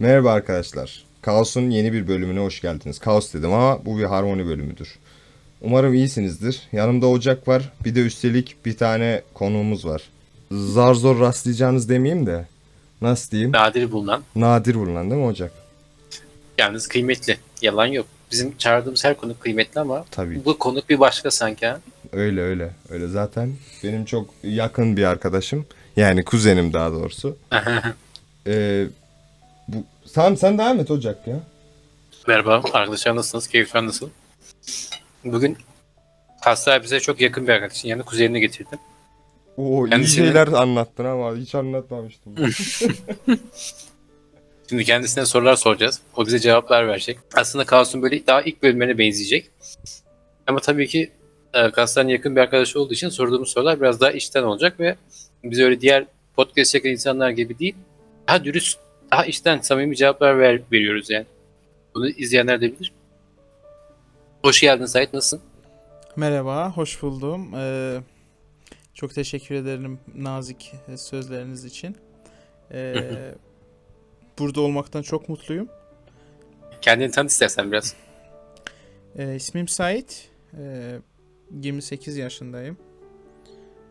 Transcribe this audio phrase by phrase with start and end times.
[0.00, 1.04] Merhaba arkadaşlar.
[1.22, 2.98] Kaos'un yeni bir bölümüne hoş geldiniz.
[2.98, 4.98] Kaos dedim ama bu bir harmoni bölümüdür.
[5.60, 6.68] Umarım iyisinizdir.
[6.72, 7.72] Yanımda Ocak var.
[7.84, 10.02] Bir de üstelik bir tane konuğumuz var.
[10.52, 12.46] Zar zor rastlayacağınız demeyeyim de.
[13.02, 13.52] Nasıl diyeyim?
[13.52, 14.22] Nadir bulunan.
[14.36, 15.52] Nadir bulunan değil mi Ocak?
[16.58, 17.36] Yalnız kıymetli.
[17.62, 18.06] Yalan yok.
[18.32, 20.44] Bizim çağırdığımız her konuk kıymetli ama Tabii.
[20.44, 21.80] bu konuk bir başka sanki ha.
[22.12, 22.70] Öyle öyle.
[22.88, 23.52] Öyle zaten
[23.84, 25.66] benim çok yakın bir arkadaşım.
[25.96, 27.36] Yani kuzenim daha doğrusu.
[28.46, 28.86] Ee,
[29.72, 29.84] bu...
[30.14, 31.40] Tamam sen devam et Ocak ya.
[32.28, 33.48] Merhaba arkadaşlar nasılsınız?
[33.48, 34.10] Keyifler nasıl?
[35.24, 35.56] Bugün
[36.40, 38.78] hasta bize çok yakın bir arkadaşın yani kuzenini getirdim.
[39.56, 42.34] Oo iyi şeyler anlattın ama hiç anlatmamıştım.
[44.68, 46.00] Şimdi kendisine sorular soracağız.
[46.16, 47.18] O bize cevaplar verecek.
[47.34, 49.50] Aslında Kaos'un böyle daha ilk bölümlerine benzeyecek.
[50.46, 51.10] Ama tabii ki
[51.54, 54.96] e, Kaos'tan yakın bir arkadaşı olduğu için sorduğumuz sorular biraz daha içten olacak ve
[55.44, 56.04] biz öyle diğer
[56.36, 57.74] podcast çeken insanlar gibi değil,
[58.28, 58.78] daha dürüst,
[59.12, 61.26] daha içten, samimi cevaplar ver, veriyoruz yani.
[61.94, 62.92] Bunu izleyenler de bilir.
[64.42, 65.40] Hoş geldin Sait, nasılsın?
[66.16, 67.54] Merhaba, hoş buldum.
[67.54, 67.98] Ee,
[68.94, 71.96] çok teşekkür ederim nazik sözleriniz için.
[72.72, 73.34] Ee,
[74.38, 75.68] burada olmaktan çok mutluyum.
[76.80, 77.94] Kendini tanıt istersen biraz.
[79.18, 80.28] Ee, ismim Sait.
[80.58, 80.98] Ee,
[81.60, 82.78] 28 yaşındayım.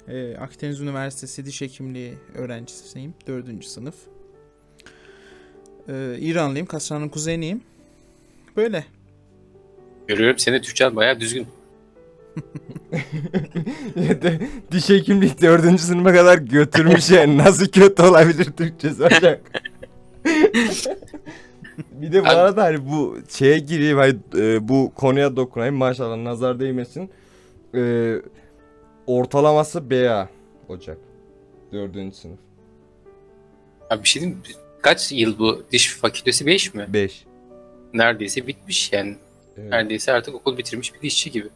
[0.08, 3.14] Ee, Akdeniz Üniversitesi Diş Hekimliği öğrencisiyim.
[3.28, 3.66] 4.
[3.66, 3.96] sınıf.
[5.90, 7.62] Ee, İranlıyım, Kasra'nın kuzeniyim.
[8.58, 8.84] Böyle.
[10.08, 11.48] Görüyorum seni Türkçen bayağı düzgün.
[14.72, 17.38] Diş hekimlik dördüncü sınıfa kadar götürmüş yani.
[17.38, 19.36] Nasıl kötü olabilir Türkçesi hocam?
[21.92, 26.18] bir de bu Abi- arada hani bu şeye gireyim hani, e, bu konuya dokunayım maşallah
[26.18, 27.10] nazar değmesin.
[27.76, 28.14] E,
[29.08, 30.30] ortalaması BA
[30.70, 30.98] Ocak.
[31.74, 32.40] Dördüncü sınıf.
[33.90, 34.44] Abi bir şey diyeyim mi?
[34.82, 36.86] Kaç yıl bu diş fakültesi 5 mi?
[36.90, 37.26] Beş.
[37.94, 39.16] Neredeyse bitmiş yani.
[39.58, 39.72] Evet.
[39.72, 41.48] Neredeyse artık okul bitirmiş bir dişçi gibi.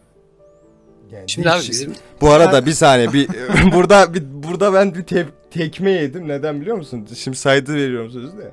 [1.11, 3.29] Yani Şimdi abi bizim Bu arada bir saniye bir
[3.73, 6.27] burada bir burada ben bir te- tekme yedim.
[6.27, 7.07] Neden biliyor musun?
[7.15, 8.51] Şimdi saydı veriyorum sözü de.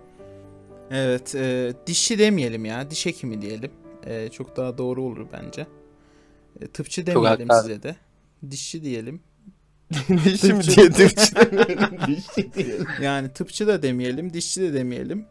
[0.90, 3.70] Evet, e, dişçi demeyelim ya, diş hekimi diyelim.
[4.06, 5.66] E, çok daha doğru olur bence.
[6.60, 7.96] E, tıpçı demeyelim size de.
[8.50, 9.20] Dişçi diyelim.
[10.24, 12.86] Dişim diye Türkçe demeyelim, dişçi diyelim.
[13.02, 15.26] Yani tıpçı da demeyelim, dişçi de demeyelim.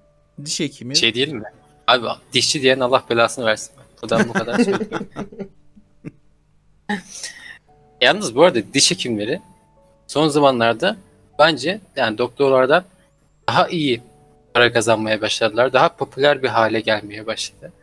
[0.46, 0.96] Diş hekimi.
[0.96, 1.44] şey diyelim mi?
[1.88, 3.72] Abi dişçi diyen Allah belasını versin.
[4.02, 5.08] Buradan bu kadar söylüyorum.
[8.02, 9.42] Yalnız bu arada diş hekimleri
[10.08, 10.98] son zamanlarda
[11.40, 12.84] bence yani doktorlardan
[13.50, 14.02] daha iyi
[14.54, 15.74] para kazanmaya başladılar.
[15.74, 17.74] Daha popüler bir hale gelmeye başladı.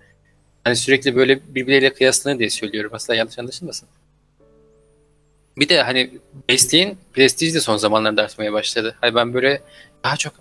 [0.65, 2.91] Hani sürekli böyle birbirleriyle kıyaslanır diye söylüyorum.
[2.95, 3.89] Aslında yanlış anlaşılmasın.
[5.59, 6.11] Bir de hani
[6.49, 8.97] mesleğin prestiji de son zamanlarda artmaya başladı.
[9.01, 9.63] Hani ben böyle
[10.05, 10.35] daha çok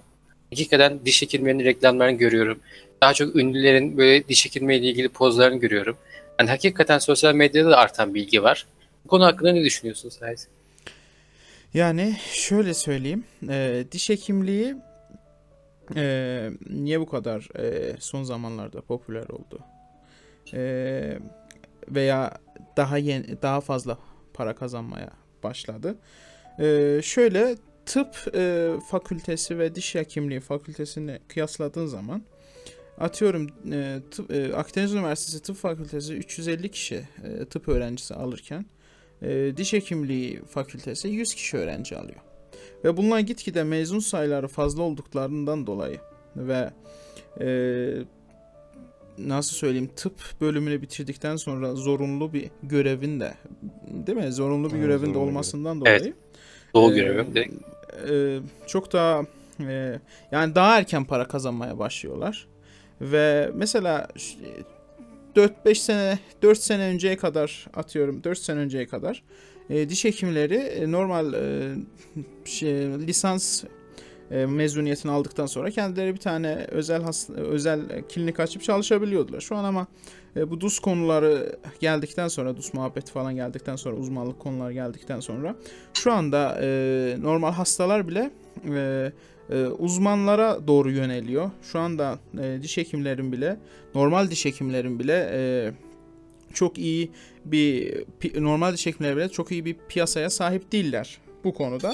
[0.49, 2.59] hakikaten diş hekimlerinin reklamlarını görüyorum.
[3.01, 5.97] Daha çok ünlülerin böyle diş hekimliği ile ilgili pozlarını görüyorum.
[6.39, 8.67] Yani hakikaten sosyal medyada da artan bilgi var.
[9.05, 10.47] Bu konu hakkında ne düşünüyorsun Sait?
[11.73, 13.23] Yani şöyle söyleyeyim.
[13.49, 14.75] e, diş hekimliği
[15.95, 19.59] e, niye bu kadar e, son zamanlarda popüler oldu?
[20.53, 21.19] E,
[21.89, 22.37] veya
[22.77, 23.97] daha yeni, daha fazla
[24.35, 25.09] para kazanmaya
[25.43, 25.97] başladı.
[26.59, 32.23] E, şöyle tıp e, fakültesi ve diş hekimliği fakültesini kıyasladığın zaman
[32.97, 38.65] atıyorum e, tıp, e, Akdeniz Üniversitesi Tıp Fakültesi 350 kişi e, tıp öğrencisi alırken
[39.21, 42.19] e, diş hekimliği fakültesi 100 kişi öğrenci alıyor.
[42.83, 45.99] Ve bunlar gitgide mezun sayıları fazla olduklarından dolayı
[46.35, 46.69] ve
[47.41, 47.47] e,
[49.17, 53.33] nasıl söyleyeyim tıp bölümünü bitirdikten sonra zorunlu bir görevin de
[54.07, 54.31] değil mi?
[54.31, 56.01] Zorunlu bir Evet, görevin de olmasından Evet.
[56.01, 56.13] dolayı
[56.73, 57.49] Doğu Ee, görevi.
[58.09, 59.21] e, çok daha
[59.59, 59.99] e,
[60.31, 62.47] yani daha erken para kazanmaya başlıyorlar.
[63.01, 64.37] Ve mesela ş-
[65.35, 69.23] 4-5 sene 4 sene önceye kadar atıyorum 4 sene önceye kadar
[69.69, 71.73] e, diş hekimleri e, normal e,
[72.45, 72.75] şey,
[73.07, 73.63] lisans
[74.31, 77.03] e, mezuniyetini aldıktan sonra kendileri bir tane özel
[77.35, 77.81] özel
[78.13, 79.41] klinik açıp çalışabiliyordular.
[79.41, 79.87] Şu an ama
[80.35, 85.55] e, bu DUS konuları geldikten sonra DUS muhabbeti falan geldikten sonra uzmanlık konuları geldikten sonra
[85.93, 88.31] şu anda e, normal hastalar bile
[89.79, 91.51] uzmanlara doğru yöneliyor.
[91.63, 92.19] Şu anda
[92.61, 93.57] diş hekimlerin bile
[93.95, 95.73] normal diş hekimlerin bile
[96.53, 97.11] çok iyi
[97.45, 97.93] bir
[98.39, 101.93] normal diş hekimleri bile çok iyi bir piyasaya sahip değiller bu konuda.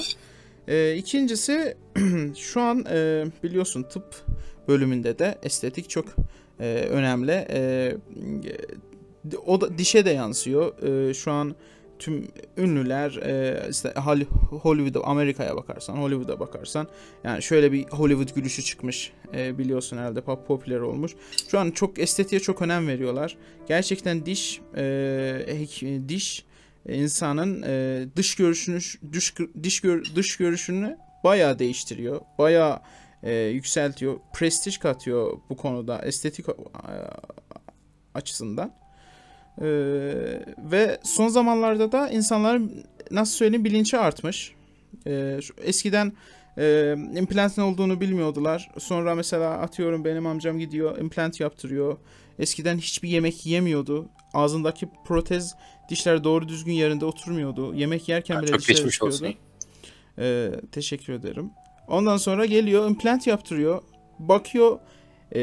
[0.68, 1.76] E, ikincisi
[2.36, 4.14] şu an e, biliyorsun tıp
[4.68, 6.06] bölümünde de estetik çok
[6.60, 7.46] e, önemli.
[7.50, 7.92] E,
[9.46, 10.82] o da dişe de yansıyor.
[10.82, 11.54] E, şu an
[11.98, 16.88] tüm ünlüler e, işte Hol- Hollywood'a Amerika'ya bakarsan Hollywood'a bakarsan
[17.24, 21.12] yani şöyle bir Hollywood gülüşü çıkmış e, biliyorsun herhalde pop popüler olmuş.
[21.50, 23.36] Şu an çok estetiğe çok önem veriyorlar.
[23.68, 25.56] Gerçekten diş e,
[26.08, 26.51] diş e,
[26.88, 28.78] insanın e, dış görüşünü
[29.12, 32.20] dış diş gör, dış görüşünü bayağı değiştiriyor.
[32.38, 32.80] Bayağı
[33.22, 34.18] e, yükseltiyor.
[34.34, 36.54] Prestij katıyor bu konuda estetik e,
[38.14, 38.74] açısından.
[39.58, 39.66] E,
[40.58, 44.54] ve son zamanlarda da insanların nasıl söyleyeyim bilinci artmış.
[45.06, 46.12] E, eskiden
[46.58, 48.70] e, implant ne olduğunu bilmiyordular.
[48.78, 51.96] Sonra mesela atıyorum benim amcam gidiyor implant yaptırıyor.
[52.38, 54.08] Eskiden hiçbir yemek yemiyordu.
[54.34, 55.54] Ağzındaki protez
[55.92, 57.74] dişler doğru düzgün yerinde oturmuyordu.
[57.74, 59.14] Yemek yerken Ha, bile çok dişleri geçmiş çıkıyordu.
[59.14, 59.34] olsun.
[60.18, 61.50] Ee, teşekkür ederim.
[61.88, 63.82] Ondan sonra geliyor implant yaptırıyor.
[64.18, 64.78] Bakıyor
[65.34, 65.40] e,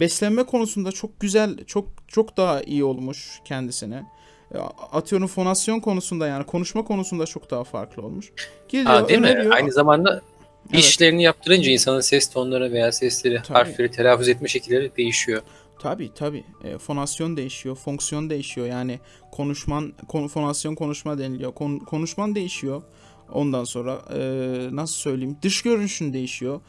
[0.00, 4.06] beslenme konusunda çok güzel, çok çok daha iyi olmuş kendisine.
[4.54, 4.58] E,
[4.92, 8.32] Atıyorum fonasyon konusunda yani konuşma konusunda çok daha farklı olmuş.
[8.68, 9.26] Geliyor, Ha, değil mi?
[9.26, 9.54] öneriyor.
[9.54, 10.22] Aynı zamanda
[10.70, 10.84] Evet.
[10.84, 13.52] işlerini yaptırınca insanın ses tonları veya sesleri, Tabii.
[13.58, 15.42] harfleri telaffuz etme şekilleri değişiyor.
[15.82, 16.44] Tabii tabii.
[16.64, 18.66] E, fonasyon değişiyor, fonksiyon değişiyor.
[18.66, 19.00] Yani
[19.32, 21.52] konuşman, kon, fonasyon konuşma deniliyor.
[21.52, 22.82] Kon- konuşman değişiyor.
[23.32, 24.18] Ondan sonra e,
[24.72, 25.36] nasıl söyleyeyim?
[25.42, 26.60] Dış görünüşün değişiyor.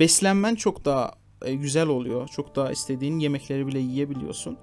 [0.00, 1.12] Beslenmen çok daha
[1.44, 2.28] e, güzel oluyor.
[2.28, 4.56] Çok daha istediğin yemekleri bile yiyebiliyorsun.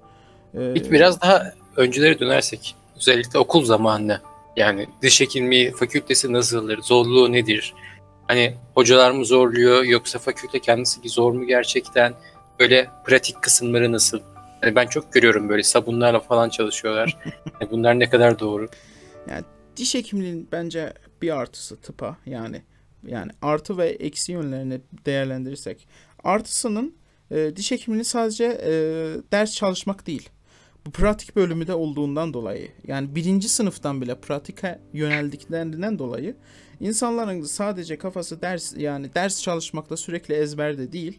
[0.54, 4.22] E, Peki biraz daha öncelere dönersek, özellikle okul zamanına,
[4.56, 7.74] yani diş hekimliği fakültesi nasıldır, zorluğu nedir?
[8.26, 12.14] Hani hocalar mı zorluyor yoksa fakülte kendisi zor mu gerçekten?
[12.60, 14.20] Böyle pratik kısımları nasıl?
[14.62, 17.16] Yani ben çok görüyorum böyle sabunlarla falan çalışıyorlar.
[17.60, 18.68] Yani bunlar ne kadar doğru?
[19.78, 22.62] diş hekimliğinin bence bir artısı tıpa yani
[23.06, 25.88] yani artı ve eksi yönlerini değerlendirirsek
[26.24, 26.94] artısının
[27.30, 28.72] e, diş hekimliği sadece e,
[29.32, 30.28] ders çalışmak değil.
[30.86, 36.36] Bu pratik bölümü de olduğundan dolayı yani birinci sınıftan bile pratike yöneldiklerinden dolayı
[36.80, 41.18] insanların sadece kafası ders yani ders çalışmakta sürekli ezberde değil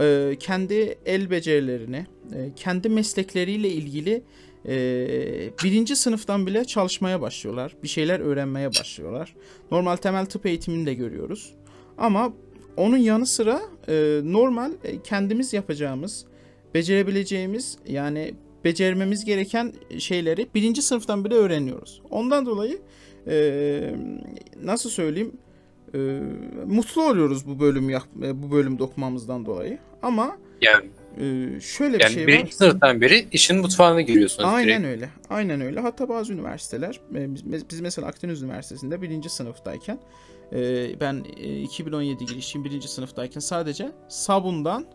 [0.00, 4.22] e, kendi el becerilerini e, kendi meslekleriyle ilgili
[4.68, 7.76] ee, birinci sınıftan bile çalışmaya başlıyorlar.
[7.82, 9.34] Bir şeyler öğrenmeye başlıyorlar.
[9.70, 11.54] Normal temel tıp eğitimini de görüyoruz.
[11.98, 12.32] Ama
[12.76, 16.24] onun yanı sıra e, normal e, kendimiz yapacağımız,
[16.74, 18.34] becerebileceğimiz yani
[18.64, 22.02] becermemiz gereken şeyleri birinci sınıftan bile öğreniyoruz.
[22.10, 22.78] Ondan dolayı
[23.26, 23.94] e,
[24.62, 25.32] nasıl söyleyeyim
[25.96, 26.20] e,
[26.66, 29.78] mutlu oluyoruz bu bölüm yap, e, bu bölümde okumamızdan dolayı.
[30.02, 30.84] Ama Yani,
[31.20, 32.26] e, şöyle bir yani şey var.
[32.28, 34.86] birinci sınıftan beri işin mutfağına giriyorsunuz Aynen direkt.
[34.86, 35.10] öyle.
[35.30, 35.80] Aynen öyle.
[35.80, 39.98] Hatta bazı üniversiteler, e, biz, mesela Akdeniz Üniversitesi'nde birinci sınıftayken,
[40.52, 44.86] e, ben e, 2017 girişim birinci sınıftayken sadece sabundan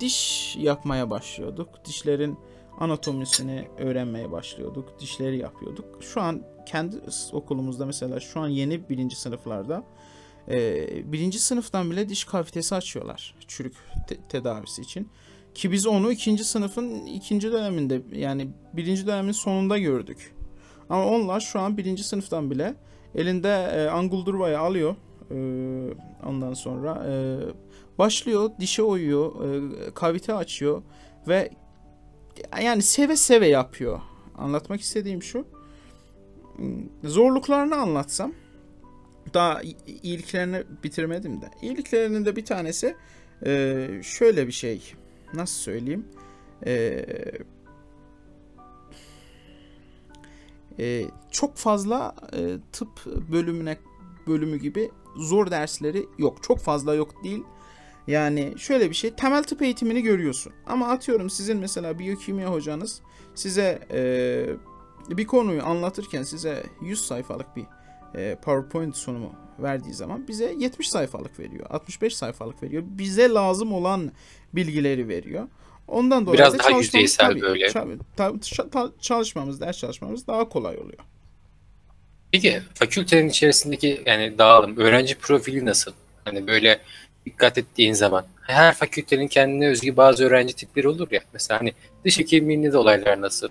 [0.00, 1.84] diş yapmaya başlıyorduk.
[1.84, 2.38] Dişlerin
[2.80, 5.00] anatomisini öğrenmeye başlıyorduk.
[5.00, 6.02] Dişleri yapıyorduk.
[6.02, 6.96] Şu an kendi
[7.32, 9.84] okulumuzda mesela şu an yeni birinci sınıflarda
[10.48, 13.74] e, birinci sınıftan bile diş kafitesi açıyorlar çürük
[14.08, 15.08] te- tedavisi için.
[15.54, 20.34] Ki biz onu ikinci sınıfın ikinci döneminde yani birinci dönemin sonunda gördük.
[20.90, 22.74] Ama onlar şu an birinci sınıftan bile
[23.14, 24.96] elinde e, anguldurvayı alıyor.
[25.30, 25.36] E,
[26.26, 27.38] ondan sonra e,
[27.98, 30.82] başlıyor dişe oyuyor, e, kavite açıyor
[31.28, 31.50] ve
[32.62, 34.00] yani seve seve yapıyor.
[34.38, 35.44] Anlatmak istediğim şu.
[37.04, 38.32] Zorluklarını anlatsam
[39.34, 39.62] daha
[40.02, 41.50] iyiliklerini bitirmedim de.
[41.62, 42.96] İyiliklerinin de bir tanesi
[43.46, 44.94] e, şöyle bir şey.
[45.34, 46.04] Nasıl söyleyeyim?
[46.66, 47.04] E,
[50.78, 53.76] e, çok fazla e, tıp bölümüne
[54.26, 56.42] bölümü gibi zor dersleri yok.
[56.42, 57.42] Çok fazla yok değil.
[58.06, 59.10] Yani şöyle bir şey.
[59.10, 60.52] Temel tıp eğitimini görüyorsun.
[60.66, 63.00] Ama atıyorum sizin mesela biyokimya hocanız
[63.34, 64.00] size e,
[65.08, 67.64] bir konuyu anlatırken size 100 sayfalık bir
[68.14, 71.66] e, PowerPoint sunumu verdiği zaman bize 70 sayfalık veriyor.
[71.70, 72.82] 65 sayfalık veriyor.
[72.86, 74.12] Bize lazım olan
[74.52, 75.48] bilgileri veriyor.
[75.88, 77.68] Ondan dolayı Biraz da daha yüzeysel tabii, böyle.
[79.00, 80.98] çalışmamız, ders çalışmamız daha kolay oluyor.
[82.32, 85.92] Peki fakültenin içerisindeki yani dağılım, öğrenci profili nasıl?
[86.24, 86.80] Hani böyle
[87.26, 91.20] dikkat ettiğin zaman her fakültenin kendine özgü bazı öğrenci tipleri olur ya.
[91.32, 91.72] Mesela hani
[92.04, 93.48] diş hekimliğinde de olaylar nasıl?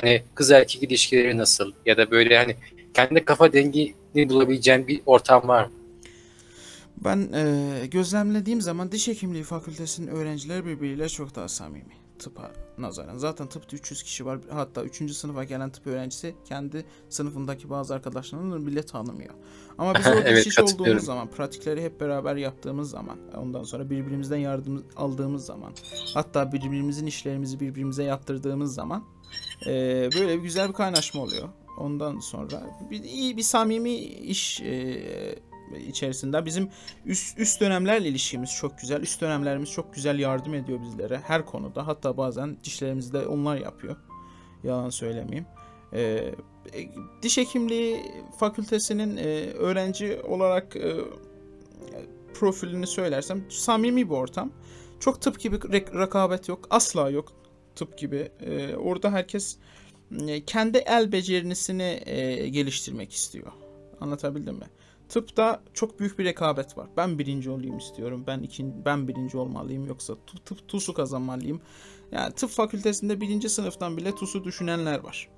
[0.00, 1.72] Hani kız erkek ilişkileri nasıl?
[1.86, 2.56] Ya da böyle hani
[2.94, 3.94] kendi kafa dengini
[4.28, 5.72] bulabileceğin bir ortam var mı?
[7.04, 13.16] Ben e, gözlemlediğim zaman diş hekimliği fakültesinin öğrencileri birbiriyle çok daha samimi tıpa nazaran.
[13.16, 14.38] Zaten tıpta 300 kişi var.
[14.50, 15.12] Hatta 3.
[15.12, 19.34] sınıfa gelen tıp öğrencisi kendi sınıfındaki bazı arkadaşlarını bile tanımıyor.
[19.78, 20.82] Ama biz orada Evet, katılıyorum.
[20.82, 25.72] olduğumuz zaman, pratikleri hep beraber yaptığımız zaman, ondan sonra birbirimizden yardım aldığımız zaman,
[26.14, 29.04] hatta birbirimizin işlerimizi birbirimize yaptırdığımız zaman
[29.66, 29.70] e,
[30.18, 31.48] böyle bir güzel bir kaynaşma oluyor.
[31.78, 35.02] ondan sonra bir iyi bir samimi iş e,
[35.86, 36.68] içerisinde bizim
[37.06, 39.00] üst üst dönemlerle ilişkimiz çok güzel.
[39.02, 41.86] Üst dönemlerimiz çok güzel yardım ediyor bizlere her konuda.
[41.86, 43.96] Hatta bazen dişlerimizi de onlar yapıyor.
[44.64, 45.46] Yalan söylemeyeyim.
[45.92, 46.32] E, e,
[47.22, 48.00] diş hekimliği
[48.38, 50.96] fakültesinin e, öğrenci olarak e,
[52.34, 54.50] profilini söylersem samimi bir ortam.
[55.00, 56.66] Çok tıp gibi rek- rekabet yok.
[56.70, 57.32] Asla yok
[57.76, 58.32] tıp gibi.
[58.40, 59.56] Ee, orada herkes
[60.28, 63.52] e, kendi el becerisini e, geliştirmek istiyor.
[64.00, 64.66] Anlatabildim mi?
[65.08, 66.88] Tıpta çok büyük bir rekabet var.
[66.96, 68.24] Ben birinci olayım istiyorum.
[68.26, 71.60] Ben ikinci, ben birinci olmalıyım yoksa tıp, tıp TUS'u kazanmalıyım.
[72.12, 75.28] Yani tıp fakültesinde birinci sınıftan bile TUS'u düşünenler var.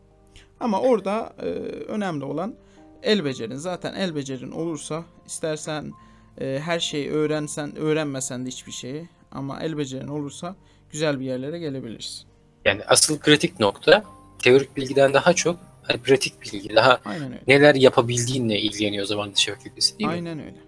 [0.61, 1.45] Ama orada e,
[1.89, 2.55] önemli olan
[3.03, 3.57] el becerin.
[3.57, 5.93] Zaten el becerin olursa istersen
[6.41, 10.57] e, her şeyi öğrensen, öğrenmesen de hiçbir şeyi ama el becerin olursa
[10.93, 12.27] güzel bir yerlere gelebilirsin.
[12.65, 14.05] Yani asıl kritik nokta
[14.43, 19.47] teorik bilgiden daha çok hani pratik bilgi, daha Aynen neler yapabildiğinle ilgileniyor o zaman diş
[19.47, 20.15] fakültesi değil mi?
[20.15, 20.59] Aynen öyle.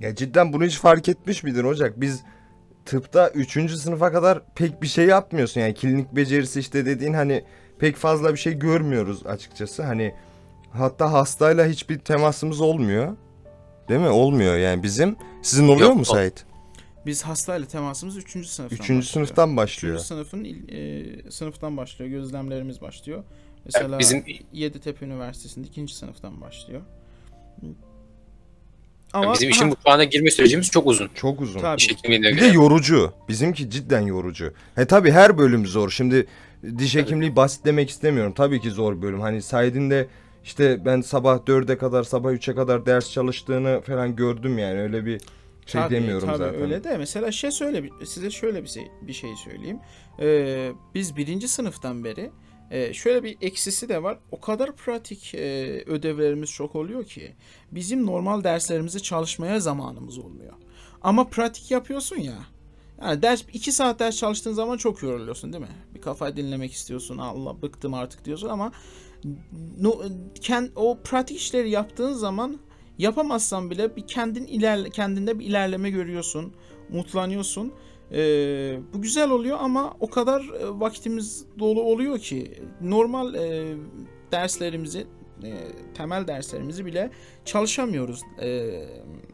[0.00, 2.00] Ya cidden bunu hiç fark etmiş miydin Ocak?
[2.00, 2.22] Biz
[2.84, 3.70] tıpta 3.
[3.70, 5.60] sınıfa kadar pek bir şey yapmıyorsun.
[5.60, 7.44] Yani klinik becerisi işte dediğin hani
[7.78, 9.82] pek fazla bir şey görmüyoruz açıkçası.
[9.82, 10.14] Hani
[10.72, 13.16] hatta hastayla hiçbir temasımız olmuyor.
[13.88, 14.08] Değil mi?
[14.08, 15.16] Olmuyor yani bizim.
[15.42, 16.44] Sizin oluyor Yok, mu Sait?
[17.06, 18.46] Biz hastayla temasımız 3.
[18.46, 18.80] sınıftan 3.
[18.80, 19.02] başlıyor.
[19.02, 19.94] sınıftan başlıyor.
[19.96, 20.00] 3.
[20.02, 20.68] sınıfın il-
[21.26, 22.10] e, sınıftan başlıyor.
[22.10, 23.24] Gözlemlerimiz başlıyor.
[23.64, 25.94] Mesela bizim Yeditepe Üniversitesi'nde 2.
[25.94, 26.80] sınıftan başlıyor.
[29.34, 31.10] bizim işin mutfağına girme sürecimiz çok uzun.
[31.14, 31.60] Çok uzun.
[31.60, 31.78] Tabii.
[31.78, 32.50] Diş hekimliğine Bir göre.
[32.50, 33.12] de yorucu.
[33.28, 34.52] Bizimki cidden yorucu.
[34.74, 35.90] He tabii her bölüm zor.
[35.90, 36.26] Şimdi
[36.78, 38.32] diş hekimliği basit demek istemiyorum.
[38.36, 39.20] Tabii ki zor bölüm.
[39.20, 40.08] Hani Said'in de
[40.44, 44.80] işte ben sabah 4'e kadar sabah 3'e kadar ders çalıştığını falan gördüm yani.
[44.80, 45.20] Öyle bir
[45.66, 46.60] şey Tabii, demiyorum tabii zaten.
[46.60, 49.78] öyle de mesela şey söyle size şöyle bir şey bir şey söyleyeyim.
[50.20, 52.30] Ee, biz birinci sınıftan beri
[52.70, 54.18] e, şöyle bir eksisi de var.
[54.30, 57.34] O kadar pratik e, ödevlerimiz çok oluyor ki
[57.72, 60.52] bizim normal derslerimizi çalışmaya zamanımız olmuyor.
[61.02, 62.38] Ama pratik yapıyorsun ya.
[63.02, 65.70] Yani ders 2 saat ders çalıştığın zaman çok yoruluyorsun değil mi?
[65.94, 67.18] Bir kafayı dinlemek istiyorsun.
[67.18, 68.72] Allah bıktım artık diyorsun ama
[69.80, 70.02] no,
[70.40, 72.58] kend, o pratik işleri yaptığın zaman
[72.98, 76.54] yapamazsan bile bir kendin ilerle, kendinde bir ilerleme görüyorsun,
[76.90, 77.72] umutlanıyorsun.
[78.12, 83.74] Ee, bu güzel oluyor ama o kadar e, vaktimiz dolu oluyor ki normal e,
[84.32, 85.06] derslerimizi,
[85.44, 85.52] e,
[85.94, 87.10] temel derslerimizi bile
[87.44, 88.70] çalışamıyoruz e,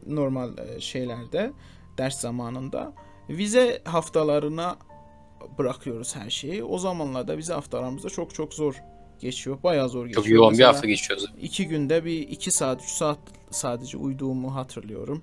[0.07, 1.53] normal e, şeylerde,
[1.99, 2.93] ders zamanında.
[3.29, 4.77] Vize haftalarına
[5.59, 6.65] bırakıyoruz her şeyi.
[6.65, 8.83] O zamanlarda vize haftalarımızda çok çok zor
[9.21, 9.59] geçiyor.
[9.63, 10.25] Bayağı zor geçiyor.
[10.25, 11.27] Çok yoğun bir Mesela- hafta geçiyoruz.
[11.43, 13.19] İki günde bir iki saat, üç saat
[13.51, 15.23] sadece uyuduğumu hatırlıyorum.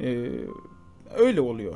[0.00, 0.26] Ee,
[1.16, 1.74] öyle oluyor.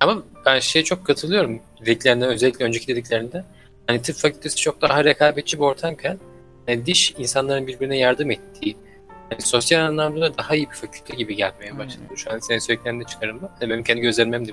[0.00, 1.60] Ama ben şeye çok katılıyorum.
[1.80, 3.44] Dediklerinden özellikle önceki dediklerinde.
[3.86, 6.18] Hani tıp fakültesi çok daha rekabetçi bir ortamken
[6.66, 8.76] hani diş insanların birbirine yardım ettiği
[9.30, 12.02] hani sosyal anlamda da daha iyi bir fakülte gibi gelmeye Aynen başladı.
[12.10, 12.16] öyle.
[12.16, 13.50] Şu an senin söylediklerinde çıkarımı.
[13.60, 14.52] Hani benim kendi gözlemim de.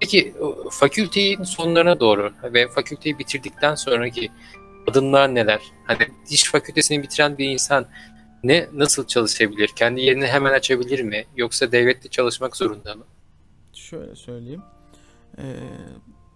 [0.00, 0.34] Peki
[0.70, 4.30] fakültenin sonlarına doğru ve fakülteyi bitirdikten sonraki
[4.86, 5.60] adımlar neler?
[5.84, 7.86] Hani diş fakültesini bitiren bir insan
[8.44, 9.70] ne nasıl çalışabilir?
[9.76, 11.24] Kendi yerini hemen açabilir mi?
[11.36, 13.04] Yoksa devlette çalışmak zorunda mı?
[13.72, 14.62] Şöyle söyleyeyim.
[15.38, 15.56] Ee,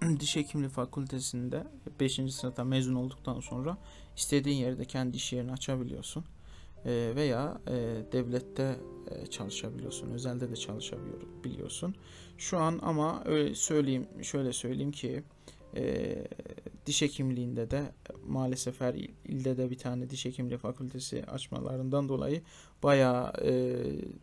[0.20, 1.64] diş hekimliği fakültesinde
[2.00, 2.12] 5.
[2.12, 3.76] sınıfta mezun olduktan sonra
[4.16, 6.24] istediğin yerde kendi iş yerini açabiliyorsun.
[6.84, 7.72] Ee, veya e,
[8.12, 8.76] devlette
[9.10, 10.10] e, çalışabiliyorsun.
[10.10, 11.94] Özelde de çalışabiliyorsun.
[12.38, 15.22] Şu an ama öyle söyleyeyim şöyle söyleyeyim ki
[15.76, 16.14] e,
[16.86, 17.82] diş hekimliğinde de
[18.26, 22.42] maalesef her il- ilde de bir tane diş hekimliği fakültesi açmalarından dolayı
[22.82, 23.76] bayağı e,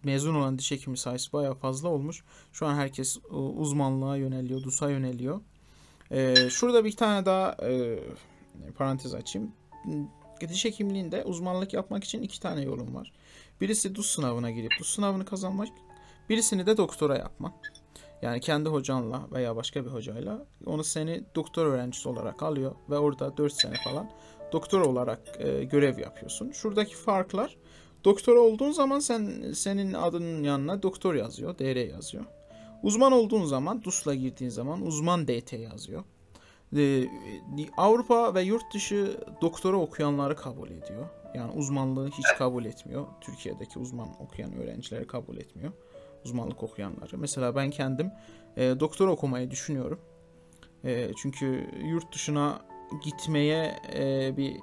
[0.04, 2.24] mezun olan diş hekimi sayısı bayağı fazla olmuş.
[2.54, 5.42] Şu an herkes e, uzmanlığa yöneliyor, DUS'a yöneliyor.
[6.12, 8.00] E, şurada bir tane daha e,
[8.78, 9.52] parantez açayım.
[10.50, 13.12] Diş hekimliğinde uzmanlık yapmak için iki tane yolun var.
[13.62, 15.68] Birisi DUS sınavına girip DUS sınavını kazanmak.
[16.30, 17.54] Birisini de doktora yapmak.
[18.26, 23.38] Yani kendi hocanla veya başka bir hocayla onu seni doktor öğrencisi olarak alıyor ve orada
[23.38, 24.10] 4 sene falan
[24.52, 26.52] doktor olarak e, görev yapıyorsun.
[26.52, 27.58] Şuradaki farklar
[28.06, 32.26] doktor olduğun zaman sen senin adının yanına doktor yazıyor, DR yazıyor.
[32.84, 36.04] Uzman olduğun zaman DUS'la girdiğin zaman uzman DT yazıyor.
[36.76, 37.08] Ee,
[37.78, 41.10] Avrupa ve yurt dışı doktora okuyanları kabul ediyor.
[41.36, 43.06] Yani uzmanlığı hiç kabul etmiyor.
[43.22, 45.72] Türkiye'deki uzman okuyan öğrencileri kabul etmiyor.
[46.26, 47.18] Uzmanlık okuyanları.
[47.18, 48.12] Mesela ben kendim
[48.58, 50.00] e, doktor okumayı düşünüyorum.
[50.84, 52.62] E, çünkü yurt dışına
[53.04, 54.58] gitmeye e, bir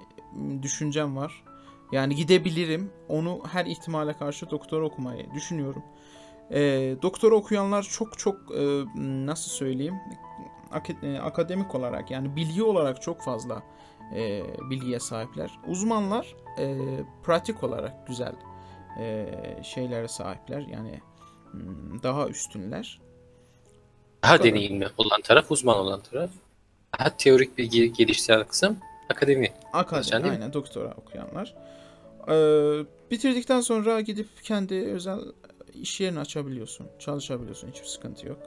[0.63, 1.45] düşüncem var.
[1.93, 2.91] Yani gidebilirim.
[3.09, 5.83] Onu her ihtimale karşı doktor okumayı düşünüyorum.
[6.51, 6.61] E,
[7.03, 8.85] doktor okuyanlar çok çok e,
[9.27, 9.95] nasıl söyleyeyim
[11.03, 13.63] e, akademik olarak yani bilgi olarak çok fazla
[14.15, 15.59] e, bilgiye sahipler.
[15.69, 16.77] Uzmanlar e,
[17.23, 18.35] pratik olarak güzel
[18.99, 19.29] e,
[19.63, 20.61] şeylere sahipler.
[20.61, 21.01] Yani
[22.03, 23.01] daha üstünler.
[24.23, 24.51] Daha Tabii.
[24.51, 26.31] deneyimli olan taraf, uzman olan taraf.
[26.99, 28.79] Daha teorik bilgi geliştiren kısım
[29.11, 29.53] akademi.
[29.73, 31.55] Akademi, aynen doktora okuyanlar.
[32.29, 35.19] Ee, bitirdikten sonra gidip kendi özel
[35.75, 38.39] iş yerini açabiliyorsun, çalışabiliyorsun, hiçbir sıkıntı yok.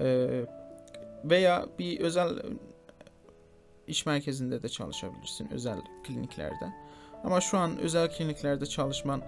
[0.00, 0.44] Ee,
[1.24, 2.28] veya bir özel
[3.86, 6.72] iş merkezinde de çalışabilirsin, özel kliniklerde.
[7.24, 9.22] Ama şu an özel kliniklerde çalışman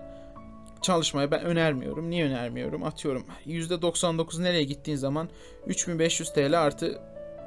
[0.91, 2.11] çalışmayı ben önermiyorum.
[2.11, 2.83] Niye önermiyorum?
[2.85, 5.29] Atıyorum %99 nereye gittiğin zaman
[5.67, 7.01] 3500 TL artı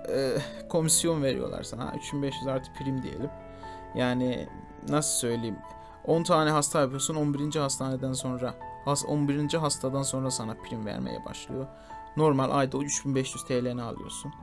[0.10, 0.38] e,
[0.69, 1.93] komisyon veriyorlar sana.
[1.98, 3.29] 3500 artı prim diyelim.
[3.96, 4.48] Yani
[4.89, 5.58] nasıl söyleyeyim?
[6.05, 7.15] 10 tane hasta yapıyorsun.
[7.15, 7.55] 11.
[7.60, 8.53] hastaneden sonra
[8.86, 9.53] has- 11.
[9.53, 11.67] hastadan sonra sana prim vermeye başlıyor.
[12.17, 14.34] Normal ayda o 3500 TL'ni alıyorsun.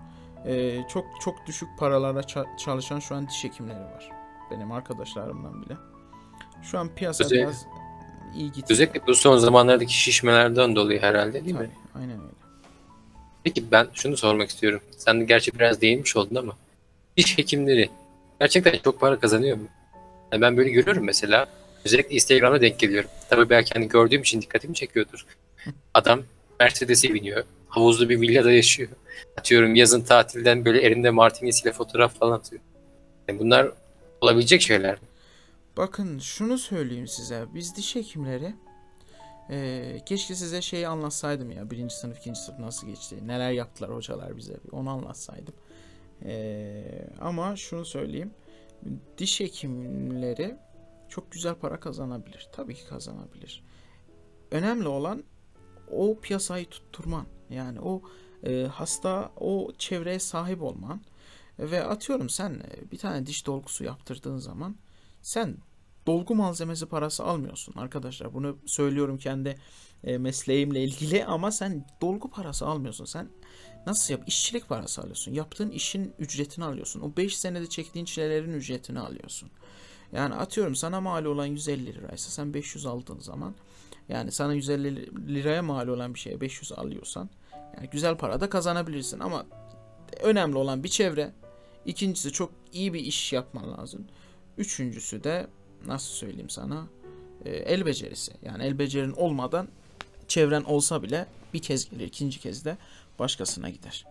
[0.47, 4.11] Ee, çok çok düşük paralara ça- çalışan şu an diş hekimleri var.
[4.51, 5.77] Benim arkadaşlarımdan bile.
[6.63, 7.67] Şu an piyasa Özel- biraz
[8.37, 8.71] iyi gidiyor.
[8.71, 11.71] Özellikle bu son zamanlardaki şişmelerden dolayı herhalde değil mi?
[11.93, 12.37] Tabii, aynen öyle.
[13.45, 14.81] Peki ben şunu sormak istiyorum.
[14.99, 16.57] Sen de gerçi biraz değinmiş oldun ama
[17.17, 17.91] diş hekimleri
[18.41, 19.69] gerçekten çok para kazanıyor mu?
[20.33, 21.47] Yani ben böyle görüyorum mesela.
[21.85, 23.11] Özellikle Instagram'da denk geliyorum.
[23.31, 25.27] Tabii belki hani gördüğüm için dikkatimi çekiyordur.
[25.95, 26.23] Adam
[26.61, 27.45] Mercedes'e biniyor.
[27.69, 28.89] Havuzlu bir villada yaşıyor.
[29.37, 32.63] Atıyorum yazın tatilden böyle elinde martinisiyle fotoğraf falan atıyor.
[33.29, 33.71] Yani bunlar
[34.21, 35.06] olabilecek şeyler mi?
[35.77, 37.47] Bakın şunu söyleyeyim size.
[37.55, 38.55] Biz diş hekimleri
[39.51, 41.71] eee, keşke size şeyi anlatsaydım ya.
[41.71, 43.29] Birinci sınıf, ikinci sınıf nasıl geçti?
[43.29, 44.57] Neler yaptılar hocalar bize?
[44.73, 45.55] Onu anlatsaydım.
[46.25, 48.31] Eee, ama şunu söyleyeyim.
[49.19, 50.57] Diş hekimleri
[51.09, 52.49] çok güzel para kazanabilir.
[52.53, 53.65] Tabii ki kazanabilir.
[54.51, 55.25] Önemli olan
[55.91, 57.27] o piyasayı tutturman.
[57.51, 58.03] Yani o
[58.47, 61.01] e, hasta, o çevreye sahip olman.
[61.59, 64.77] Ve atıyorum sen e, bir tane diş dolgusu yaptırdığın zaman
[65.27, 65.57] sen
[66.07, 68.35] dolgu malzemesi parası almıyorsun arkadaşlar.
[68.35, 69.57] Bunu söylüyorum kendi
[70.05, 73.05] e, mesleğimle ilgili ama sen dolgu parası almıyorsun.
[73.05, 73.29] Sen
[73.87, 74.23] nasıl yap?
[74.27, 75.33] İşçilik parası alıyorsun.
[75.33, 77.01] Yaptığın işin ücretini alıyorsun.
[77.01, 79.51] O 5 senede çektiğin çilelerin ücretini alıyorsun.
[80.13, 83.55] Yani atıyorum sana mal olan 150 liraysa sen 500 aldığın zaman
[84.09, 87.31] yani sana 150 liraya mal olan bir şeye 500 alıyorsan
[87.77, 89.47] yani güzel para da kazanabilirsin ama
[90.23, 91.33] önemli olan bir çevre.
[91.85, 94.07] İkincisi çok iyi bir iş yapman lazım.
[94.59, 95.47] Üçüncüsü de
[95.87, 96.87] nasıl söyleyeyim sana
[97.45, 98.33] e, el becerisi.
[98.43, 99.69] Yani el becerin olmadan
[100.29, 102.77] çevren olsa bile bir kez gelir ikinci kez de
[103.19, 104.07] başkasına gider.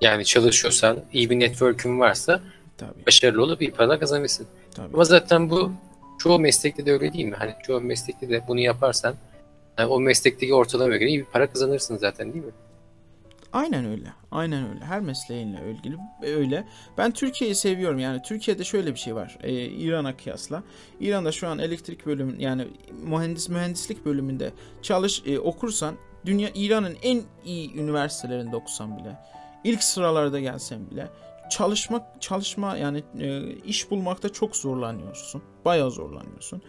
[0.00, 2.40] Yani çalışıyorsan, iyi bir network'ün varsa
[2.78, 4.46] Tabii başarılı olup iyi para kazanırsın.
[4.74, 4.94] tabii.
[4.94, 5.72] Ama zaten bu
[6.18, 7.34] çoğu meslekte de öyle değil mi?
[7.38, 9.14] Hani çoğu meslekte de bunu yaparsan
[9.78, 12.52] yani o meslekteki ortalamaya göre iyi bir para kazanırsın zaten değil mi?
[13.54, 14.12] Aynen öyle.
[14.30, 14.84] Aynen öyle.
[14.84, 16.64] Her mesleğinle ilgili öyle.
[16.98, 17.98] Ben Türkiye'yi seviyorum.
[17.98, 19.38] Yani Türkiye'de şöyle bir şey var.
[19.42, 20.62] Ee, İran'a kıyasla.
[21.00, 22.68] İran'da şu an elektrik bölümü yani
[23.02, 25.94] mühendis mühendislik bölümünde çalış e, okursan
[26.26, 29.18] dünya İran'ın en iyi üniversitelerinde okusan bile
[29.64, 31.08] ilk sıralarda gelsen bile
[31.50, 35.42] çalışma çalışma yani e, iş bulmakta çok zorlanıyorsun.
[35.64, 36.62] Bayağı zorlanıyorsun.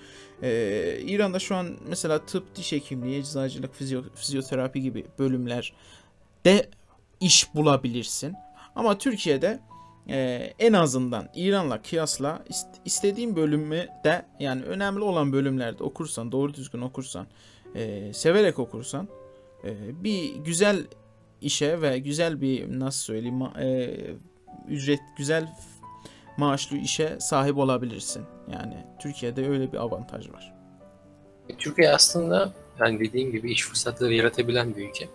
[0.43, 5.73] Ee, İran'da şu an mesela tıp, diş hekimliği, eczacılık, fizyo- fizyoterapi gibi bölümler
[6.45, 6.69] de
[7.19, 8.35] iş bulabilirsin.
[8.75, 9.59] Ama Türkiye'de
[10.09, 16.53] e, en azından İran'la kıyasla ist- istediğin bölümü de yani önemli olan bölümlerde okursan, doğru
[16.53, 17.27] düzgün okursan,
[17.75, 19.07] e, severek okursan
[19.63, 20.87] e, bir güzel
[21.41, 23.95] işe ve güzel bir nasıl söyleyeyim e,
[24.67, 25.55] ücret güzel
[26.37, 28.23] maaşlı işe sahip olabilirsin.
[28.53, 30.53] Yani Türkiye'de öyle bir avantaj var.
[31.57, 35.09] Türkiye aslında yani dediğim gibi iş fırsatları yaratabilen bir ülke.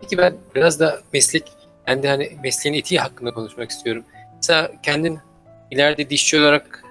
[0.00, 1.52] Peki ben biraz da meslek,
[1.86, 4.04] ben de hani mesleğin etiği hakkında konuşmak istiyorum.
[4.36, 5.18] Mesela kendin
[5.70, 6.84] ileride dişçi olarak,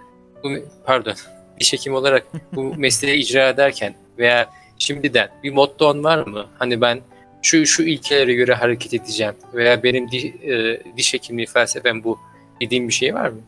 [0.44, 0.50] bu,
[0.86, 1.14] pardon,
[1.60, 6.46] diş hekimi olarak bu mesleği icra ederken veya şimdiden bir motton var mı?
[6.60, 7.00] Hani ben
[7.42, 12.20] şu şu ilkelere göre hareket edeceğim veya benim di- e, diş hekimliği felsefem bu
[12.62, 13.42] dediğim bir şey var mı?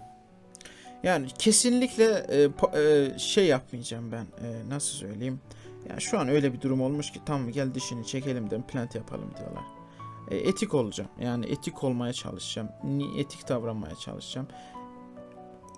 [1.04, 4.26] Yani kesinlikle e, e, şey yapmayacağım ben.
[4.46, 5.39] E, nasıl söyleyeyim?
[5.89, 9.32] Yani şu an öyle bir durum olmuş ki tamam gel dişini çekelim de implant yapalım
[9.38, 9.63] diyorlar.
[10.32, 11.10] E, etik olacağım.
[11.19, 12.69] Yani etik olmaya çalışacağım.
[13.17, 14.47] Etik davranmaya çalışacağım.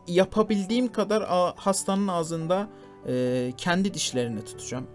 [0.08, 1.24] Yapabildiğim kadar
[1.56, 2.70] hastanın ağzında
[3.08, 4.88] e, kendi dişlerini tutacağım.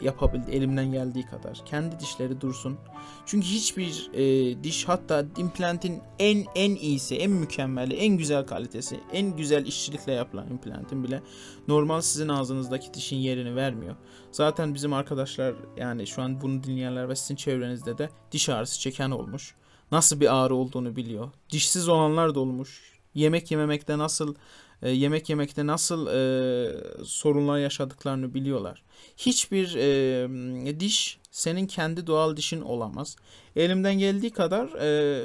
[0.00, 1.60] Yapabildi elimden geldiği kadar.
[1.64, 2.78] Kendi dişleri dursun.
[3.26, 9.36] Çünkü hiçbir e, diş hatta implantin en en iyisi, en mükemmeli, en güzel kalitesi, en
[9.36, 11.22] güzel işçilikle yapılan implantin bile
[11.68, 13.96] normal sizin ağzınızdaki dişin yerini vermiyor.
[14.32, 19.10] Zaten bizim arkadaşlar yani şu an bunu dinleyenler ve sizin çevrenizde de diş ağrısı çeken
[19.10, 19.54] olmuş.
[19.92, 21.30] Nasıl bir ağrı olduğunu biliyor.
[21.50, 22.98] Dişsiz olanlar da olmuş.
[23.14, 24.34] Yemek yememekte nasıl
[24.82, 28.82] e, yemek yemekte nasıl e, sorunlar yaşadıklarını biliyorlar.
[29.16, 33.16] Hiçbir e, diş senin kendi doğal dişin olamaz.
[33.56, 35.22] Elimden geldiği kadar e,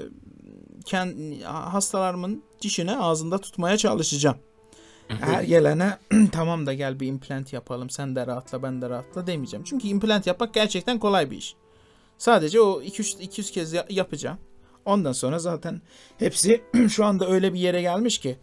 [0.86, 4.38] kend, hastalarımın dişini ağzında tutmaya çalışacağım.
[5.08, 5.98] Her gelene
[6.32, 9.64] tamam da gel bir implant yapalım sen de rahatla ben de rahatla demeyeceğim.
[9.64, 11.56] Çünkü implant yapmak gerçekten kolay bir iş.
[12.18, 14.38] Sadece o 200 200 kez ya- yapacağım.
[14.86, 15.82] Ondan sonra zaten
[16.20, 18.38] hepsi şu anda öyle bir yere gelmiş ki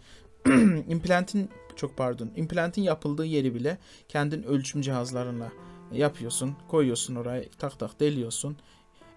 [0.88, 5.53] implantin çok pardon implantin yapıldığı yeri bile kendin ölçüm cihazlarınla
[5.92, 8.57] yapıyorsun koyuyorsun oraya tak tak deliyorsun.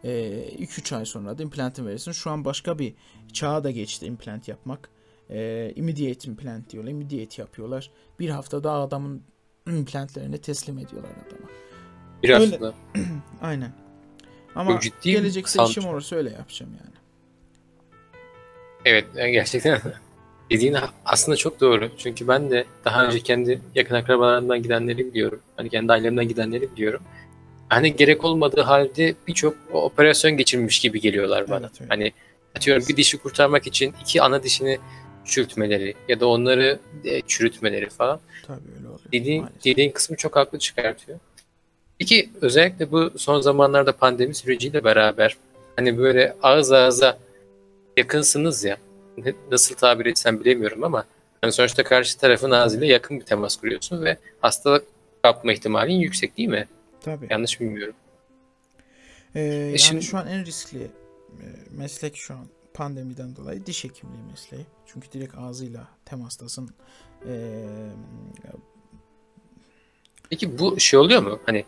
[0.03, 2.93] 2-3 ay sonra da implantin verirsin şu an başka bir
[3.33, 4.89] çağa da geçti implant yapmak.
[5.29, 7.91] E, immediate implant diyorlar immediate yapıyorlar.
[8.19, 9.23] Bir hafta daha adamın
[9.67, 11.49] implantlerini teslim ediyorlar adama.
[12.23, 12.71] Bir Öyle.
[13.41, 13.73] aynen.
[14.55, 16.93] Ama gelecekte işim olursa öyle yapacağım yani.
[18.85, 19.81] Evet gerçekten
[20.53, 21.89] dediğin aslında çok doğru.
[21.97, 25.39] Çünkü ben de daha önce kendi yakın akrabalarımdan gidenleri biliyorum.
[25.57, 27.01] Hani kendi ailemden gidenleri biliyorum.
[27.69, 31.65] Hani gerek olmadığı halde birçok operasyon geçirmiş gibi geliyorlar bana.
[31.65, 31.89] Evet, öyle.
[31.89, 32.11] Hani
[32.57, 34.77] atıyorum bir dişi kurtarmak için iki ana dişini
[35.25, 38.19] çürütmeleri ya da onları e, çürütmeleri falan.
[38.47, 39.65] tabii öyle oluyor Dediğin, maalesef.
[39.65, 41.19] dediğin kısmı çok haklı çıkartıyor.
[41.99, 45.37] Peki özellikle bu son zamanlarda pandemi süreciyle beraber
[45.75, 47.17] hani böyle ağız ağza
[47.97, 48.77] yakınsınız ya
[49.51, 51.05] nasıl tabir etsem bilemiyorum ama
[51.41, 54.85] hani sonuçta karşı tarafın ağzıyla yakın bir temas kuruyorsun ve hastalık
[55.23, 56.67] kapma ihtimalin yüksek değil mi?
[57.01, 57.95] tabii Yanlış bilmiyorum.
[59.35, 64.23] Ee, yani şimdi- şu an en riskli e, meslek şu an pandemiden dolayı diş hekimliği
[64.31, 64.65] mesleği.
[64.85, 66.69] Çünkü direkt ağzıyla temastasın.
[67.27, 67.65] Ee,
[70.29, 71.39] Peki bu şey oluyor mu?
[71.45, 71.65] Hani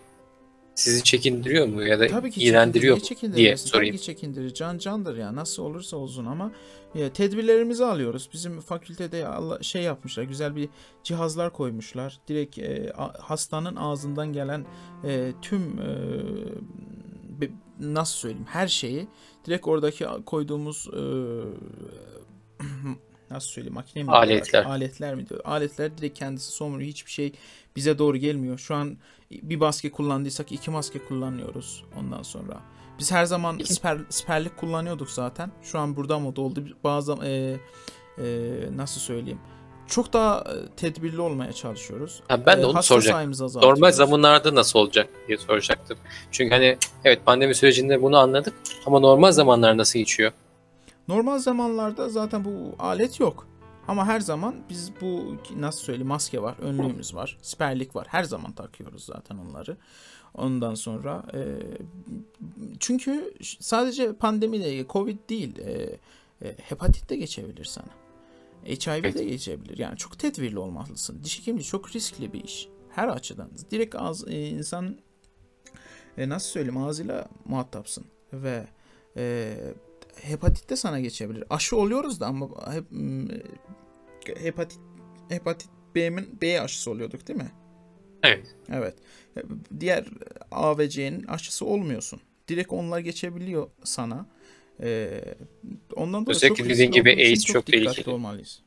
[0.75, 3.91] sizi çekindiriyor mu ya da tabii ki iğrendiriyor mu çekindiriyor, diye sorayım.
[3.91, 4.53] Tabii ki çekindirir.
[4.53, 5.35] Can candır ya.
[5.35, 6.51] Nasıl olursa olsun ama
[6.95, 8.29] ya, tedbirlerimizi alıyoruz.
[8.33, 10.23] Bizim fakültede Allah, şey yapmışlar.
[10.23, 10.69] Güzel bir
[11.03, 12.19] cihazlar koymuşlar.
[12.27, 14.65] Direkt e, hastanın ağzından gelen
[15.03, 15.88] e, tüm e,
[17.41, 19.07] be- nasıl söyleyeyim her şeyi
[19.45, 21.01] direkt oradaki koyduğumuz e,
[23.31, 24.27] nasıl söyleyeyim makine mi diyorlar?
[24.27, 24.63] Aletler.
[24.65, 27.33] aletler mi diyor aletler direkt kendisi somuruyor hiçbir şey
[27.75, 28.97] bize doğru gelmiyor şu an
[29.31, 32.61] bir maske kullandıysak iki maske kullanıyoruz ondan sonra
[32.99, 37.57] biz her zaman siper, siperlik kullanıyorduk zaten şu an burada moda oldu bazı e,
[38.17, 38.25] e,
[38.75, 39.39] nasıl söyleyeyim
[39.88, 42.21] çok daha e, tedbirli olmaya çalışıyoruz.
[42.27, 43.61] Ha, ben de E, onu hasta soracaktım.
[43.61, 45.97] Normal zamanlarda nasıl olacak diye soracaktım.
[46.31, 48.53] Çünkü hani evet pandemi sürecinde bunu anladık
[48.85, 50.31] ama normal zamanlar nasıl geçiyor?
[51.07, 53.47] Normal zamanlarda zaten bu alet yok.
[53.88, 58.08] Ama her zaman biz bu nasıl söyleyeyim maske var, önlüğümüz var, siperlik var.
[58.10, 59.78] Her zaman takıyoruz zaten onları.
[60.34, 61.39] Ondan sonra e,
[62.80, 66.00] çünkü sadece pandemiyle Covid değil, e,
[66.41, 67.89] e, hepatit de geçebilir sana.
[68.65, 69.30] HIV de Evet.
[69.30, 69.78] geçebilir.
[69.78, 71.24] Yani çok tedbirli olmalısın.
[71.24, 72.67] Diş hekimliği çok riskli bir iş.
[72.89, 73.50] Her açıdan.
[73.71, 74.98] Direkt ağız, e, insan
[76.17, 78.67] e, nasıl söyleyeyim ağzıyla muhatapsın ve
[79.17, 79.56] e,
[80.21, 81.43] hepatit de sana geçebilir.
[81.49, 83.28] Aşı oluyoruz da ama hep m,
[84.43, 84.80] hepatit
[85.30, 87.51] hepatit B'nin B aşısı oluyorduk değil mi?
[88.23, 88.47] Evet.
[88.73, 88.95] Evet.
[89.80, 90.06] Diğer
[90.51, 92.21] A ve C'nin aşısı olmuyorsun.
[92.47, 94.25] Direkt onlar geçebiliyor sana.
[94.82, 95.21] Ee,
[95.95, 98.13] ondan dolayı Özellikle çok dediğin gibi AIDS çok dikkatli tehlikeli.
[98.13, 98.62] olmalıyız.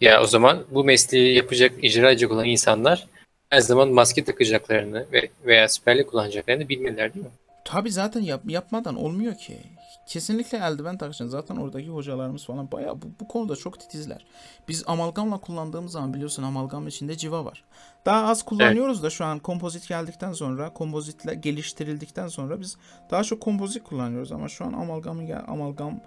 [0.00, 3.08] Ya o zaman bu mesleği yapacak, icra edecek olan insanlar
[3.50, 7.32] her zaman maske takacaklarını ve veya siperlik kullanacaklarını bilmeliler değil mi?
[7.66, 9.58] Tabi zaten yap, yapmadan olmuyor ki.
[10.06, 11.28] Kesinlikle eldiven takacaksın.
[11.28, 14.26] Zaten oradaki hocalarımız falan bayağı bu, bu konuda çok titizler.
[14.68, 17.64] Biz amalgamla kullandığımız zaman biliyorsun amalgam içinde civa var.
[18.04, 22.76] Daha az kullanıyoruz da şu an kompozit geldikten sonra, kompozitle geliştirildikten sonra biz
[23.10, 26.00] daha çok kompozit kullanıyoruz ama şu an amalgamı amalgam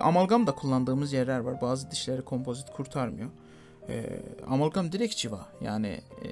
[0.00, 1.60] amalgam da kullandığımız yerler var.
[1.60, 3.30] Bazı dişleri kompozit kurtarmıyor.
[3.88, 5.46] Ee, amalgam direkt civa.
[5.60, 6.28] Yani ee,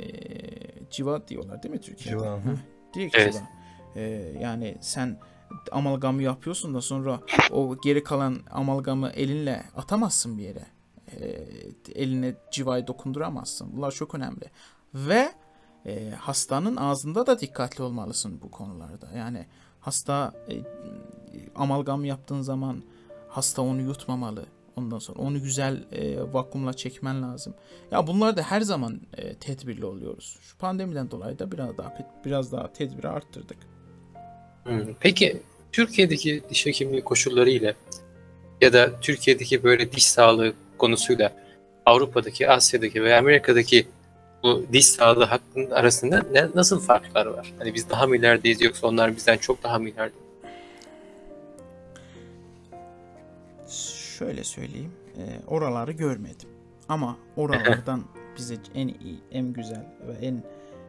[0.90, 2.18] civa diyorlar değil mi Türkiye'de?
[2.18, 2.36] Civa.
[2.36, 3.32] Heh, direkt Evet.
[3.32, 3.61] civa.
[3.96, 4.00] Ee,
[4.40, 5.18] yani sen
[5.72, 10.66] amalgamı yapıyorsun da sonra o geri kalan amalgamı elinle atamazsın bir yere.
[11.20, 11.48] Ee,
[11.94, 13.76] eline civayı dokunduramazsın.
[13.76, 14.50] Bunlar çok önemli.
[14.94, 15.32] Ve
[15.86, 19.08] e, hastanın ağzında da dikkatli olmalısın bu konularda.
[19.16, 19.46] Yani
[19.80, 20.62] hasta e,
[21.54, 22.82] amalgam yaptığın zaman
[23.28, 24.46] hasta onu yutmamalı.
[24.76, 27.54] Ondan sonra onu güzel e, vakumla çekmen lazım.
[27.90, 30.38] Ya bunlar da her zaman e, tedbirli oluyoruz.
[30.40, 33.58] Şu pandemiden dolayı da biraz daha biraz daha tedbiri arttırdık.
[35.00, 37.74] Peki Türkiye'deki diş hekimliği koşullarıyla
[38.60, 41.32] ya da Türkiye'deki böyle diş sağlığı konusuyla
[41.86, 43.86] Avrupa'daki, Asya'daki veya Amerika'daki
[44.42, 47.52] bu diş sağlığı hakkının arasında ne, nasıl farklar var?
[47.58, 50.14] Hani biz daha mı ilerideyiz yoksa onlar bizden çok daha mı ileride?
[54.18, 54.92] şöyle söyleyeyim.
[55.16, 56.48] e, oraları görmedim.
[56.88, 58.04] Ama oralardan
[58.38, 60.42] bize en iyi, en güzel ve en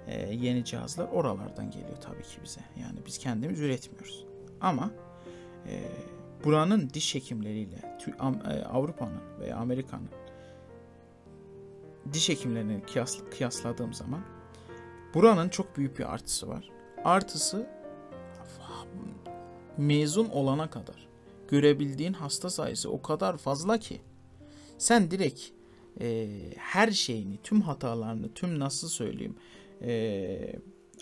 [0.07, 2.61] e, yeni cihazlar oralardan geliyor tabii ki bize.
[2.81, 4.25] Yani biz kendimiz üretmiyoruz.
[4.61, 4.91] Ama
[5.67, 5.81] e,
[6.43, 10.09] buranın diş hekimleriyle e, Avrupa'nın veya Amerika'nın
[12.13, 14.21] diş hekimlerini kıyas, kıyasladığım zaman
[15.13, 16.69] buranın çok büyük bir artısı var.
[17.03, 17.67] Artısı
[19.77, 21.07] mezun olana kadar
[21.47, 24.01] görebildiğin hasta sayısı o kadar fazla ki
[24.77, 25.41] sen direkt
[26.01, 29.35] e, her şeyini, tüm hatalarını, tüm nasıl söyleyeyim
[29.83, 30.55] e,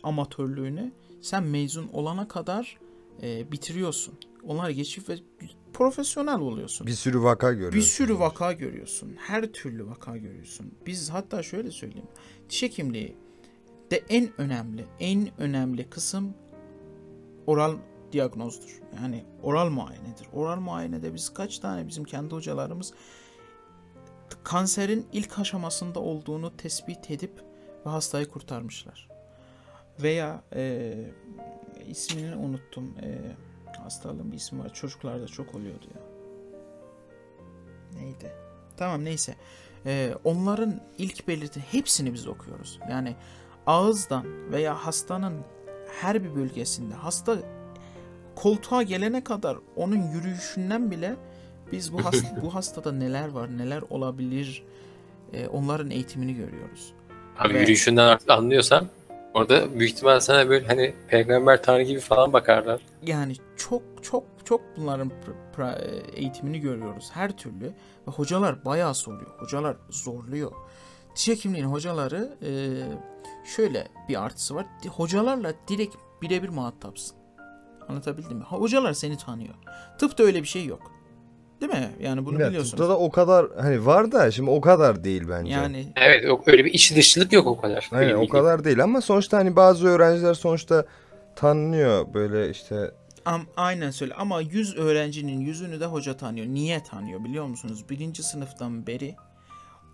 [0.04, 0.92] amatörlüğünü
[1.22, 2.80] sen mezun olana kadar
[3.22, 4.14] e, bitiriyorsun.
[4.44, 5.16] Onlar geçip ve
[5.74, 6.88] profesyonel oluyorsun.
[6.88, 7.76] Bir sürü vaka görüyoruz.
[7.76, 9.16] Bir sürü vaka görüyorsun.
[9.18, 10.74] Her türlü vaka görüyorsun.
[10.86, 12.08] Biz hatta şöyle söyleyeyim.
[12.50, 13.16] Diş hekimliği
[13.92, 16.34] de en önemli, en önemli kısım
[17.48, 17.78] oral
[18.12, 18.82] diagnozdur.
[18.96, 20.28] Yani oral muayenedir.
[20.34, 22.94] Oral muayenede biz kaç tane bizim kendi hocalarımız
[24.44, 27.51] kanserin ilk aşamasında olduğunu tespit edip
[27.86, 29.08] ve hastayı kurtarmışlar.
[30.00, 30.94] Veya e,
[31.88, 32.96] ismini unuttum.
[33.02, 33.36] E,
[33.84, 34.74] hastalığın bir ismi var.
[34.74, 36.02] Çocuklarda çok oluyordu ya.
[38.02, 38.32] Neydi?
[38.78, 39.36] Tamam neyse.
[39.86, 42.80] Ee, onların ilk belirti hepsini biz okuyoruz.
[42.90, 43.16] Yani
[43.66, 45.42] ağızdan veya hastanın
[46.02, 47.38] her bir bölgesinde hasta
[48.36, 51.16] koltuğa gelene kadar onun yürüyüşünden bile
[51.72, 54.64] biz bu hasta, bu hastada neler var, neler olabilir
[55.34, 56.94] e, onların eğitimini görüyoruz.
[57.40, 58.88] Abi yürüyüşünden artık anlıyorsan
[59.34, 62.82] orada büyük ihtimal sana böyle hani peygamber tanrı gibi falan bakarlar.
[63.06, 65.12] Yani çok çok çok bunların
[66.16, 67.66] eğitimini görüyoruz her türlü
[68.08, 69.32] ve hocalar bayağı soruyor.
[69.38, 70.52] Hocalar zorluyor.
[71.16, 72.50] Diş hekimliğinin hocaları e,
[73.56, 74.66] şöyle bir artısı var.
[74.90, 77.18] Hocalarla direkt birebir muhatapsın.
[77.90, 78.44] Anlatabildim mi?
[78.44, 79.54] Hocalar seni tanıyor.
[80.00, 80.92] Tıpta öyle bir şey yok.
[81.62, 81.90] Değil mi?
[82.00, 82.72] Yani bunu Ya, biliyorsunuz.
[82.72, 85.52] tıpta da o kadar hani var da şimdi o kadar değil bence.
[85.52, 87.90] Yani Evet yok öyle bir içi dışlılık yok o kadar.
[87.92, 88.44] Aynen Benim o bildiğim.
[88.44, 90.86] kadar değil ama sonuçta hani bazı öğrenciler sonuçta
[91.36, 92.92] tanınıyor böyle işte
[93.26, 96.46] Am, aynen söyle ama 100 öğrencinin yüzünü de hoca tanıyor.
[96.46, 97.90] Niye tanıyor biliyor musunuz?
[97.90, 99.16] Birinci sınıftan beri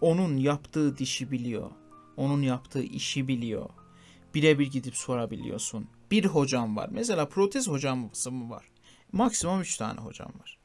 [0.01, 1.69] onun yaptığı dişi biliyor.
[2.17, 3.69] Onun yaptığı işi biliyor.
[4.35, 5.87] Birebir gidip sorabiliyorsun.
[6.11, 6.89] Bir hocam var.
[6.91, 8.65] Mesela protez hocam mı var?
[9.11, 10.56] Maksimum 3 tane hocam var.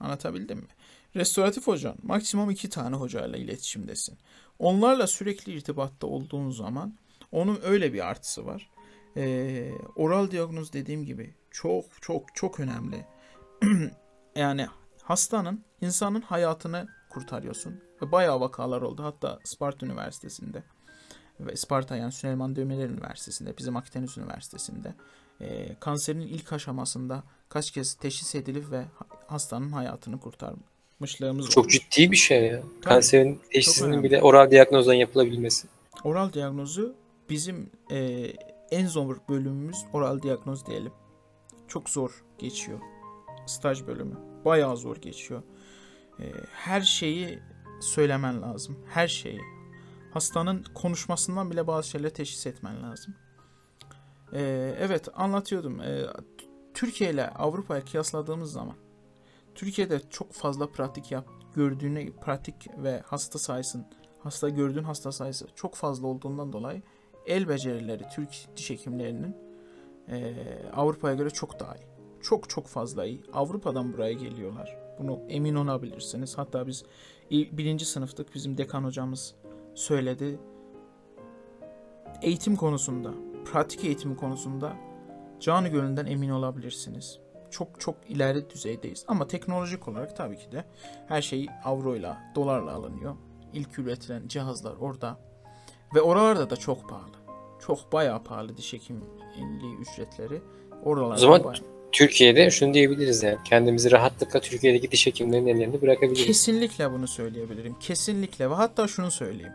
[0.00, 0.68] Anlatabildim mi?
[1.16, 4.18] Restoratif hocan maksimum 2 tane hocayla iletişimdesin.
[4.58, 6.94] Onlarla sürekli irtibatta olduğun zaman
[7.32, 8.70] onun öyle bir artısı var.
[9.16, 13.06] Ee, oral diyagnoz dediğim gibi çok çok çok önemli.
[14.36, 14.66] yani
[15.02, 17.80] hastanın, insanın hayatını kurtarıyorsun.
[18.02, 19.04] Ve bayağı vakalar oldu.
[19.04, 20.62] Hatta Sparta Üniversitesi'nde
[21.40, 24.94] ve Sparta yani Süleyman Demirel Üniversitesi'nde, bizim Akdeniz Üniversitesi'nde
[25.40, 31.72] e, kanserin ilk aşamasında kaç kez teşhis edilip ve ha- hastanın hayatını kurtarmışlığımız Çok oldu.
[31.72, 32.62] ciddi bir şey ya.
[32.84, 35.68] Kanserin teşhisinin bile oral diyagnozdan yapılabilmesi.
[36.04, 36.94] Oral diagnozu
[37.30, 37.98] bizim e,
[38.70, 40.92] en zor bölümümüz oral diagnoz diyelim.
[41.68, 42.78] Çok zor geçiyor.
[43.46, 44.14] Staj bölümü.
[44.44, 45.42] Bayağı zor geçiyor.
[46.20, 47.38] E, her şeyi
[47.80, 48.78] söylemen lazım.
[48.88, 49.40] Her şeyi.
[50.12, 53.14] Hastanın konuşmasından bile bazı şeyleri teşhis etmen lazım.
[54.32, 55.80] E, evet anlatıyordum.
[55.80, 56.06] E,
[56.74, 58.76] Türkiye ile Avrupa'ya kıyasladığımız zaman
[59.54, 63.86] Türkiye'de çok fazla pratik yap gördüğüne pratik ve hasta sayısın
[64.18, 66.82] hasta gördüğün hasta sayısı çok fazla olduğundan dolayı
[67.26, 69.36] el becerileri Türk diş hekimlerinin
[70.08, 70.34] eee,
[70.76, 71.86] Avrupa'ya göre çok daha iyi.
[72.22, 73.22] Çok çok fazla iyi.
[73.32, 74.78] Avrupa'dan buraya geliyorlar.
[74.98, 76.38] Bunu emin olabilirsiniz.
[76.38, 76.84] Hatta biz
[77.30, 78.34] birinci sınıftık.
[78.34, 79.34] Bizim dekan hocamız
[79.74, 80.38] söyledi.
[82.22, 83.14] Eğitim konusunda,
[83.52, 84.72] pratik eğitim konusunda
[85.40, 87.18] canı gönülden emin olabilirsiniz.
[87.50, 89.04] Çok çok ileri düzeydeyiz.
[89.08, 90.64] Ama teknolojik olarak tabii ki de
[91.08, 93.16] her şey avroyla, dolarla alınıyor.
[93.52, 95.18] İlk üretilen cihazlar orada.
[95.94, 97.16] Ve oralarda da çok pahalı.
[97.66, 100.42] Çok bayağı pahalı diş hekimliği ücretleri.
[100.84, 103.38] Oralarda O zaman bayağı- Türkiye'de şunu diyebiliriz yani.
[103.44, 106.26] Kendimizi rahatlıkla Türkiye'deki diş hekimlerinin ellerinde bırakabiliriz.
[106.26, 107.76] Kesinlikle bunu söyleyebilirim.
[107.80, 109.52] Kesinlikle ve hatta şunu söyleyeyim.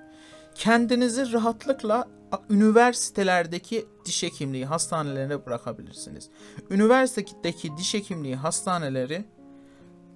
[0.62, 2.08] Kendinizi rahatlıkla
[2.50, 6.30] üniversitelerdeki diş hekimliği hastanelerine bırakabilirsiniz.
[6.70, 9.26] Üniversitedeki diş hekimliği hastaneleri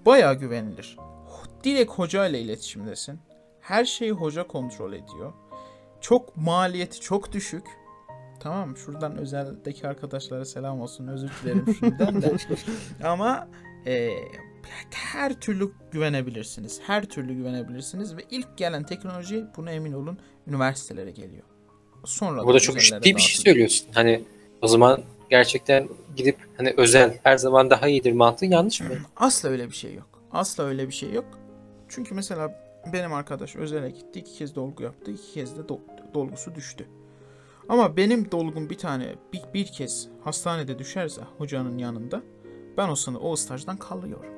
[0.06, 0.98] bayağı güvenilir.
[1.64, 3.20] Direkt hoca ile iletişimdesin.
[3.60, 5.34] Her şeyi hoca kontrol ediyor.
[6.02, 7.66] Çok maliyeti çok düşük.
[8.40, 8.78] Tamam?
[8.78, 11.08] Şuradan özeldeki arkadaşlara selam olsun.
[11.08, 12.36] Özür dilerim şimdiden de.
[13.04, 13.48] Ama
[13.86, 14.10] e,
[14.92, 16.82] her türlü güvenebilirsiniz.
[16.88, 21.44] Her türlü güvenebilirsiniz ve ilk gelen teknoloji buna emin olun üniversitelere geliyor.
[22.06, 23.88] Sonra Burada çok ciddi bir şey söylüyorsun.
[23.94, 24.24] Hani
[24.62, 28.88] o zaman gerçekten gidip hani özel her zaman daha iyidir mantığı yanlış mı?
[29.16, 30.08] Asla öyle bir şey yok.
[30.32, 31.26] Asla öyle bir şey yok.
[31.90, 34.20] Çünkü mesela benim arkadaş özele gitti.
[34.20, 35.12] iki kez dolgu yaptı.
[35.12, 36.88] iki kez de do- dolgusu düştü.
[37.70, 42.22] Ama benim dolgum bir tane bir, bir kez hastanede düşerse hocanın yanında
[42.78, 44.34] ben o sınıf o stajdan kalıyorum.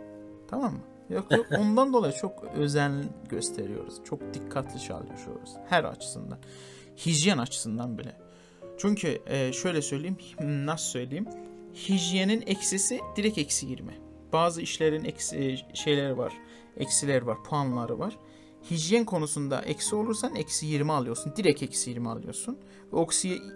[0.47, 0.79] Tamam mı?
[1.09, 4.03] Yok yok ondan dolayı çok özen gösteriyoruz.
[4.03, 6.37] Çok dikkatli çalışıyoruz her açısından.
[7.05, 8.17] Hijyen açısından bile.
[8.77, 11.27] Çünkü e, şöyle söyleyeyim, nasıl söyleyeyim?
[11.73, 13.93] Hijyenin eksisi direkt eksi 20.
[14.33, 16.33] Bazı işlerin eksi şeyleri var,
[16.77, 18.17] eksileri var, puanları var.
[18.71, 21.33] Hijyen konusunda eksi olursan eksi 20 alıyorsun.
[21.35, 22.57] Direkt eksi 20 alıyorsun.
[22.93, 22.99] Ve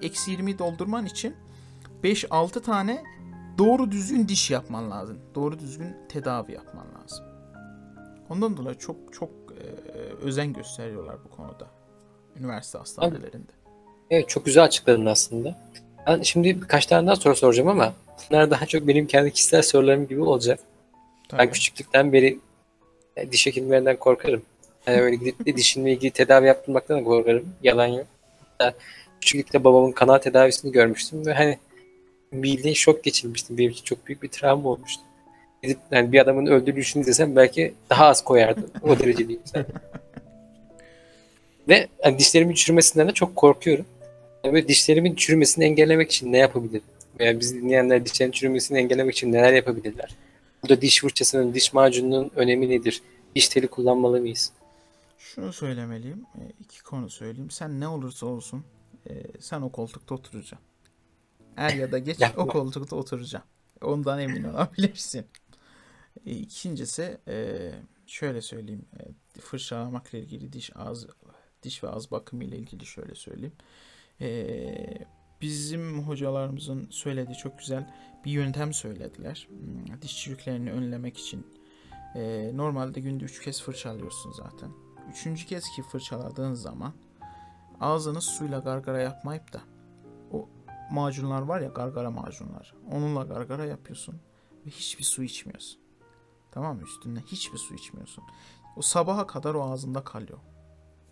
[0.01, 1.35] eksi 20'yi doldurman için
[2.03, 3.03] 5-6 tane
[3.57, 5.19] doğru düzgün diş yapman lazım.
[5.35, 7.30] Doğru düzgün tedavi yapman lazım.
[8.31, 9.65] Ondan dolayı çok çok e,
[10.25, 11.67] özen gösteriyorlar bu konuda.
[12.39, 13.51] Üniversite hastanelerinde.
[14.09, 15.59] Evet çok güzel açıkladın aslında.
[16.07, 17.93] Ben şimdi birkaç tane daha soru soracağım ama
[18.29, 20.59] bunlar daha çok benim kendi kişisel sorularım gibi olacak.
[21.31, 21.51] Ben Tabii.
[21.51, 22.39] küçüklükten beri
[23.15, 24.41] e, diş hekimlerinden korkarım.
[24.87, 27.49] Yani öyle gidip de dişimle ilgili tedavi yaptırmaktan da korkarım.
[27.63, 28.07] Yalan yok.
[28.57, 28.77] Hatta
[29.21, 31.57] küçüklükte babamın kanal tedavisini görmüştüm ve hani
[32.33, 33.57] bildiğin şok geçirmiştim.
[33.57, 35.03] Benim için çok büyük bir travma olmuştu.
[35.63, 38.71] Gidip yani bir adamın öldürülüşünü izlesem belki daha az koyardım.
[38.82, 39.65] O derece sana.
[41.69, 43.86] Ve hani dişlerimin çürümesinden de çok korkuyorum.
[44.43, 46.84] Yani böyle dişlerimin çürümesini engellemek için ne yapabilirim?
[47.19, 50.15] Veya bizi dinleyenler dişlerin çürümesini engellemek için neler yapabilirler?
[50.63, 53.02] Burada diş fırçasının, diş macununun önemi nedir?
[53.36, 54.52] Diş teli kullanmalı mıyız?
[55.17, 56.26] Şunu söylemeliyim.
[56.36, 57.52] e, iki konu söyleyeyim.
[57.52, 58.63] Sen ne olursa olsun
[59.10, 60.60] e, sen o koltukta oturacaksın.
[61.58, 63.50] Er ya da geç o koltukta oturacaksın.
[63.82, 65.26] Ondan emin olabilirsin.
[66.26, 67.71] E, İkincisi e,
[68.08, 68.86] şöyle söyleyeyim.
[69.00, 71.08] E, Fırçalamakla ilgili diş ağız
[71.63, 73.56] diş ve ağız bakımı ile ilgili şöyle söyleyeyim.
[74.21, 75.06] E,
[75.41, 77.93] Bizim hocalarımızın söylediği çok güzel
[78.26, 79.47] bir yöntem söylediler.
[79.50, 81.47] Hmm, Diş çürüklerini önlemek için.
[82.54, 84.71] Normalde günde 3 kez fırçalıyorsun zaten.
[85.12, 86.93] Üçüncü kez ki fırçaladığın zaman
[87.80, 89.62] ağzını suyla gargara yapmayıp da
[90.32, 90.50] o
[90.91, 92.74] macunlar var ya gargara macunlar.
[92.91, 94.15] Onunla gargara yapıyorsun
[94.65, 95.82] ve hiçbir su içmiyorsun.
[96.51, 96.83] Tamam mı?
[96.83, 98.23] Üstünden hiçbir su içmiyorsun.
[98.77, 100.39] O sabaha kadar o ağzında kalıyor.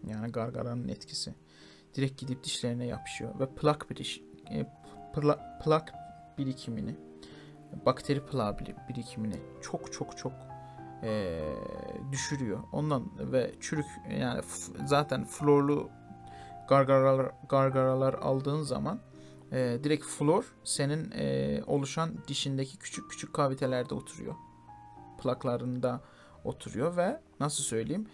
[0.07, 1.35] Yani gargaranın etkisi.
[1.95, 4.21] Direkt gidip dişlerine yapışıyor ve plak biriş,
[4.51, 4.61] e,
[5.13, 5.93] pla- plak
[6.37, 6.95] birikimini,
[7.85, 10.31] bakteri plağı bir- birikimini çok çok çok
[11.03, 11.41] e,
[12.11, 12.59] düşürüyor.
[12.71, 13.85] Ondan ve çürük
[14.19, 14.41] yani
[14.85, 15.89] zaten florlu
[16.69, 18.99] gargaralar gargaralar aldığın zaman
[19.51, 24.35] e, direkt flor senin e, oluşan dişindeki küçük küçük kavitelerde oturuyor.
[25.19, 26.01] Plaklarında
[26.43, 28.07] oturuyor ve nasıl söyleyeyim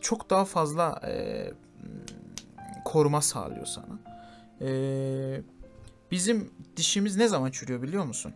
[0.00, 1.44] çok daha fazla e,
[2.84, 3.98] koruma sağlıyor sana.
[4.60, 5.42] E,
[6.10, 8.32] bizim dişimiz ne zaman çürüyor biliyor musun?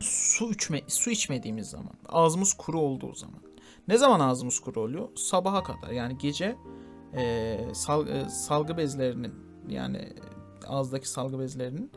[0.00, 3.40] Su içme su içmediğimiz zaman, ağzımız kuru olduğu zaman.
[3.88, 5.08] Ne zaman ağzımız kuru oluyor?
[5.16, 5.90] Sabaha kadar.
[5.90, 6.56] Yani gece
[7.14, 9.34] e, sal- e, salgı bezlerinin
[9.68, 10.12] yani
[10.66, 11.90] ağızdaki salgı bezlerinin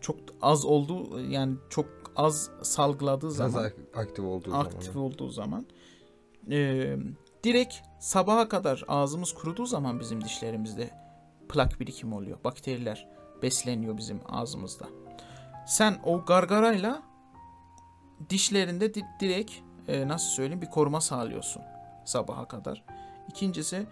[0.00, 1.86] çok az olduğu yani çok
[2.18, 3.72] az salgıladığı zaman Biraz
[4.06, 5.02] aktif olduğu aktif zaman.
[5.06, 5.66] olduğu zaman
[6.50, 6.96] e,
[7.44, 10.90] direkt sabaha kadar ağzımız kuruduğu zaman bizim dişlerimizde
[11.48, 12.38] plak birikimi oluyor.
[12.44, 13.08] Bakteriler
[13.42, 14.86] besleniyor bizim ağzımızda.
[15.66, 17.02] Sen o gargarayla
[18.30, 19.52] dişlerinde di- direkt
[19.88, 21.62] e, nasıl söyleyeyim bir koruma sağlıyorsun
[22.04, 22.84] sabaha kadar.
[23.28, 23.86] İkincisi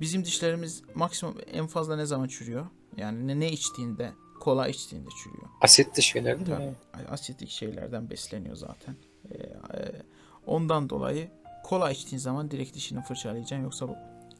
[0.00, 2.66] bizim dişlerimiz maksimum en fazla ne zaman çürüyor?
[2.96, 5.48] Yani ne, ne içtiğinde, kola içtiğinde çürüyor.
[5.60, 6.74] Asitli şeyler değil mi?
[7.10, 8.96] Asitik şeylerden besleniyor zaten.
[9.30, 10.02] Ee, e,
[10.46, 11.28] ondan dolayı
[11.64, 13.64] kola içtiğin zaman direkt dişini fırçalayacaksın.
[13.64, 13.96] Yoksa bu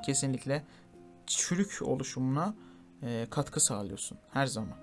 [0.07, 0.65] kesinlikle
[1.27, 2.55] çürük oluşumuna
[3.03, 4.77] e, katkı sağlıyorsun her zaman.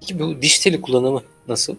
[0.00, 1.76] Peki bu diş teli kullanımı nasıl?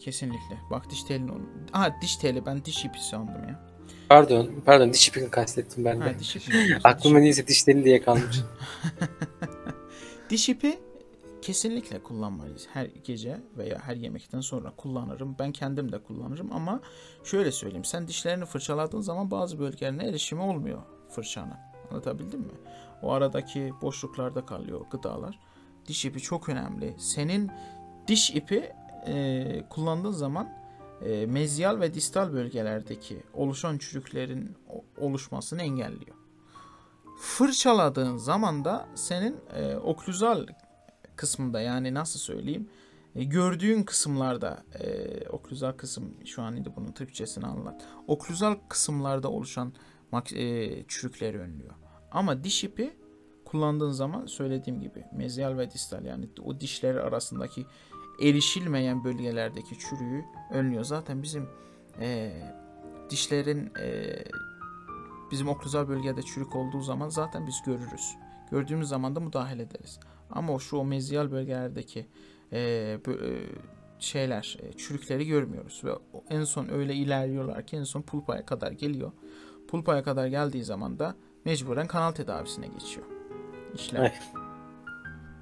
[0.00, 0.58] Kesinlikle.
[0.70, 1.30] Bak diş telini...
[1.72, 3.73] Aha diş teli ben diş ipi sandım ya.
[4.08, 6.04] Pardon, pardon diş ipini kastettim ben de.
[6.04, 6.78] Ha, diş ipi.
[6.84, 8.36] Aklıma neyse diş teli diye kalmış.
[10.30, 10.78] Diş ipi
[11.42, 12.66] kesinlikle kullanmalıyız.
[12.72, 15.36] Her gece veya her yemekten sonra kullanırım.
[15.38, 16.80] Ben kendim de kullanırım ama
[17.24, 17.84] şöyle söyleyeyim.
[17.84, 21.56] Sen dişlerini fırçaladığın zaman bazı bölgelerine erişimi olmuyor fırçanın.
[21.90, 22.52] Anlatabildim mi?
[23.02, 25.38] O aradaki boşluklarda kalıyor gıdalar.
[25.86, 26.94] Diş ipi çok önemli.
[26.98, 27.50] Senin
[28.08, 28.72] diş ipi
[29.06, 30.63] e, kullandığın zaman
[31.04, 34.56] e, mezyal ve distal bölgelerdeki oluşan çürüklerin
[34.98, 36.16] oluşmasını engelliyor
[37.24, 40.46] fırçaladığın zaman da senin e, oklüzal
[41.16, 42.68] kısmında yani nasıl söyleyeyim
[43.14, 47.82] e, gördüğün kısımlarda e, oklüzal kısım şu an idi bunun Türkçesini anlat.
[48.06, 49.72] Oklüzal kısımlarda oluşan
[50.34, 51.74] e, çürükleri önlüyor.
[52.10, 52.96] Ama diş ipi
[53.44, 57.66] kullandığın zaman söylediğim gibi mezyal ve distal yani o dişleri arasındaki
[58.20, 60.84] erişilmeyen bölgelerdeki çürüğü önlüyor.
[60.84, 61.48] Zaten bizim
[62.00, 62.32] e,
[63.10, 64.16] dişlerin e,
[65.30, 68.16] bizim okluzal bölgede çürük olduğu zaman zaten biz görürüz.
[68.50, 70.00] Gördüğümüz zaman da müdahale ederiz.
[70.30, 72.06] Ama o şu o meziyal bölgelerdeki
[72.52, 72.98] e, e,
[73.98, 75.82] şeyler, e, çürükleri görmüyoruz.
[75.84, 75.90] Ve
[76.30, 79.12] en son öyle ilerliyorlar ki en son pulpaya kadar geliyor.
[79.68, 83.06] Pulpaya kadar geldiği zaman da mecburen kanal tedavisine geçiyor.
[83.94, 84.22] Evet.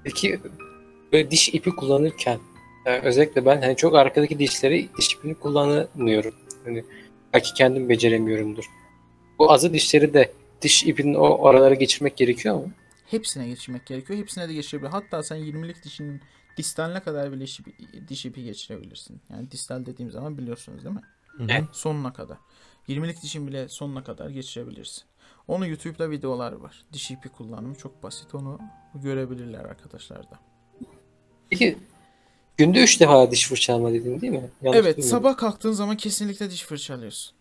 [0.03, 0.39] Peki
[1.11, 2.39] böyle diş ipi kullanırken
[2.85, 6.35] yani özellikle ben hani çok arkadaki dişleri diş ipini kullanamıyorum.
[6.65, 6.83] Hani
[7.33, 8.65] belki kendim beceremiyorumdur.
[9.39, 12.71] Bu azı dişleri de diş ipinin o aralara geçirmek gerekiyor mu?
[13.05, 14.19] Hepsine geçirmek gerekiyor.
[14.19, 14.89] Hepsine de geçirebilir.
[14.89, 16.21] Hatta sen 20'lik dişinin
[16.57, 19.21] distaline kadar bile iş ipi- diş ipi geçirebilirsin.
[19.29, 21.01] Yani distal dediğim zaman biliyorsunuz değil mi?
[21.39, 21.63] Evet.
[21.71, 22.37] Sonuna kadar.
[22.89, 25.03] 20'lik dişin bile sonuna kadar geçirebilirsin.
[25.47, 26.83] Onun YouTube'da videolar var.
[26.93, 28.35] Diş ipi kullanımı çok basit.
[28.35, 28.59] Onu
[28.95, 30.39] görebilirler arkadaşlar da.
[31.49, 31.77] Peki
[32.57, 34.49] günde 3 defa diş fırçalama dedin değil mi?
[34.61, 35.19] Yanlış evet, bilmiyorum.
[35.19, 37.35] sabah kalktığın zaman kesinlikle diş fırçalıyorsun.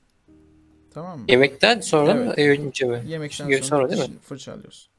[0.95, 1.25] Tamam mı?
[1.29, 2.35] Yemekten sonra mı?
[2.37, 2.61] Evet.
[2.61, 3.03] Önce mi?
[3.07, 4.17] Yemekten sonra, sonra değil mi?
[4.23, 4.93] fırçalıyorsun.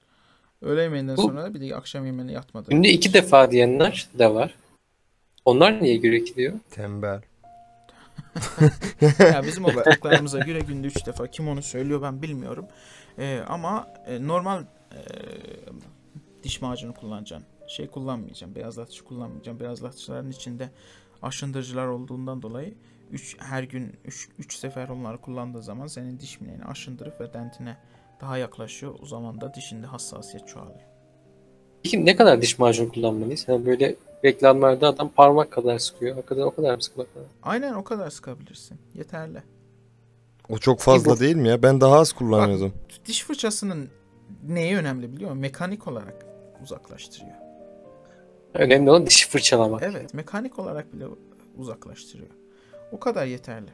[0.62, 2.70] Öğle yemeğinden Bu- sonra da bir de akşam yemeğine yatmadan.
[2.70, 4.56] Günde iki defa diyenler de var.
[5.46, 6.54] Onlar niye gerekiyor?
[6.72, 7.22] Tembel.
[9.20, 12.66] ya bizim okuduklarımıza göre günde 3 defa kim onu söylüyor ben bilmiyorum.
[13.20, 14.62] Ee, ama e, normal
[14.92, 15.00] e,
[16.44, 17.48] diş macunu kullanacaksın.
[17.68, 18.56] Şey kullanmayacaksın.
[18.56, 19.60] Beyazlatıcı kullanmayacaksın.
[19.60, 20.70] Beyazlatıcıların içinde
[21.22, 22.74] aşındırıcılar olduğundan dolayı
[23.12, 27.78] 3 her gün 3 3 sefer onları kullandığı zaman senin diş mineğini aşındırıp ve dentine
[28.22, 28.96] daha yaklaşıyor.
[29.02, 30.80] O zaman da dişinde hassasiyet çoğalıyor.
[31.84, 33.46] Peki ne kadar diş macunu kullanmalıyız?
[33.48, 33.96] Yani böyle
[34.26, 36.18] reklamlarda adam parmak kadar sıkıyor.
[36.18, 37.30] O kadar o kadar mı sıkmak lazım?
[37.44, 38.80] Aynen o kadar sıkabilirsin.
[38.94, 39.44] Yeterli.
[40.50, 41.64] O çok fazla Bu- değil mi ya?
[41.64, 42.74] Ben daha az kullanıyordum.
[43.06, 43.90] Diş fırçasının
[44.48, 45.42] neyi önemli biliyor musun?
[45.42, 46.26] Mekanik olarak
[46.64, 47.43] uzaklaştırıyor.
[48.54, 49.84] Önemli olan dişi fırçalamak.
[49.84, 51.06] Evet, mekanik olarak bile
[51.58, 52.30] uzaklaştırıyor.
[52.92, 53.70] O kadar yeterli.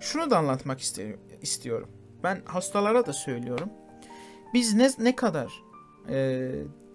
[0.00, 1.88] Şunu da anlatmak istiyor- istiyorum.
[2.22, 3.68] Ben hastalara da söylüyorum.
[4.54, 5.62] Biz ne ne kadar
[6.08, 6.50] e,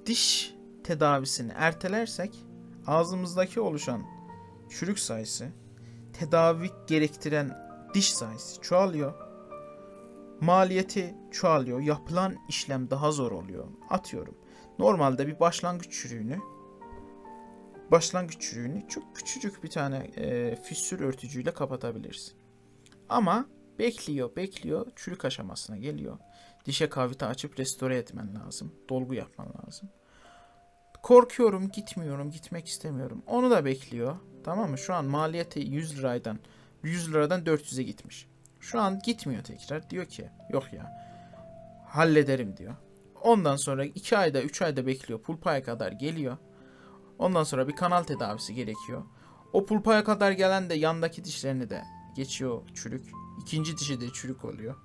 [0.06, 0.54] diş
[0.84, 2.36] tedavisini ertelersek
[2.88, 4.02] ağzımızdaki oluşan
[4.70, 5.48] çürük sayısı,
[6.14, 7.58] tedavi gerektiren
[7.94, 9.14] diş sayısı çoğalıyor.
[10.42, 11.80] Maliyeti çoğalıyor.
[11.80, 13.66] Yapılan işlem daha zor oluyor.
[13.90, 14.36] Atıyorum.
[14.80, 16.40] Normalde bir başlangıç çürüğünü
[17.92, 22.34] başlangıç çürüğünü çok küçücük bir tane e, fissür örtücüyle kapatabilirsin.
[23.10, 23.46] Ama
[23.80, 26.18] bekliyor, bekliyor, çürük aşamasına geliyor.
[26.66, 28.76] Dişe kavite açıp restore etmen lazım.
[28.90, 29.90] Dolgu yapman lazım.
[31.04, 33.24] Korkuyorum, gitmiyorum, gitmek istemiyorum.
[33.28, 34.16] Onu da bekliyor.
[34.44, 34.78] Tamam mı?
[34.78, 36.40] Şu an maliyeti 100 liraydan
[36.84, 38.28] 100 liradan 400'e gitmiş.
[38.60, 39.90] Şu an gitmiyor tekrar.
[39.90, 41.10] Diyor ki yok ya
[41.88, 42.76] hallederim diyor.
[43.24, 45.22] Ondan sonra 2 ayda 3 ayda bekliyor.
[45.22, 46.38] Pulpaya kadar geliyor.
[47.20, 49.04] Ondan sonra bir kanal tedavisi gerekiyor.
[49.54, 51.84] O pulpaya kadar gelen de yandaki dişlerini de
[52.16, 53.06] geçiyor çürük.
[53.42, 54.76] İkinci dişi de çürük oluyor.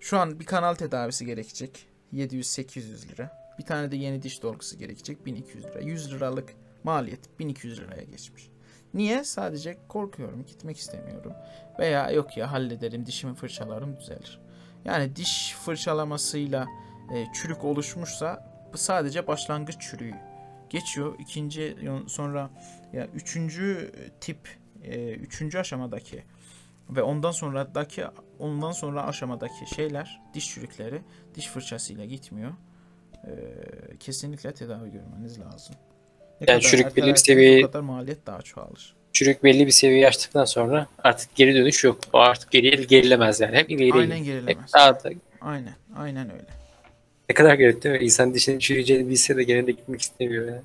[0.00, 1.86] Şu an bir kanal tedavisi gerekecek.
[2.12, 3.42] 700-800 lira.
[3.58, 5.26] Bir tane de yeni diş dolgusu gerekecek.
[5.26, 5.80] 1200 lira.
[5.80, 8.50] 100 liralık maliyet 1200 liraya geçmiş.
[8.94, 9.24] Niye?
[9.24, 11.32] Sadece korkuyorum, gitmek istemiyorum.
[11.78, 14.40] Veya yok ya hallederim, dişimi fırçalarım düzelir.
[14.84, 16.66] Yani diş fırçalamasıyla
[17.14, 20.14] e, çürük oluşmuşsa bu sadece başlangıç çürüğü
[20.70, 21.14] geçiyor.
[21.18, 21.76] İkinci
[22.06, 22.50] sonra
[22.92, 24.38] ya üçüncü tip
[24.84, 26.22] e, üçüncü aşamadaki
[26.90, 28.04] ve ondan sonradaki
[28.38, 31.02] ondan sonra aşamadaki şeyler diş çürükleri
[31.34, 32.52] diş fırçasıyla gitmiyor.
[33.26, 33.30] E,
[34.00, 35.76] kesinlikle tedavi görmeniz lazım.
[36.40, 38.96] Ne Yani çürük belli bir o kadar maliyet daha çoğalır.
[39.12, 41.98] Çürük belli bir seviyeyi aştıktan sonra artık geri dönüş yok.
[42.12, 43.56] O artık geriye gerilemez yani.
[43.56, 44.36] Hep ileriye Aynen gidiyor.
[44.36, 44.72] Hep gerilemez.
[44.72, 46.61] daha da Aynen, aynen öyle.
[47.28, 48.04] Ne kadar garip değil mi?
[48.04, 50.62] İnsan dişinin çürüyeceğini bilse de gene de gitmek istemiyor yani.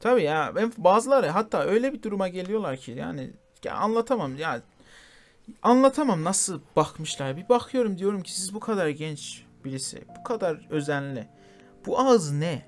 [0.00, 3.30] Tabii ya ben bazıları hatta öyle bir duruma geliyorlar ki yani
[3.64, 4.62] ya anlatamam ya
[5.62, 7.36] anlatamam nasıl bakmışlar.
[7.36, 11.26] Bir bakıyorum diyorum ki siz bu kadar genç birisi, bu kadar özenli.
[11.86, 12.66] Bu ağız ne?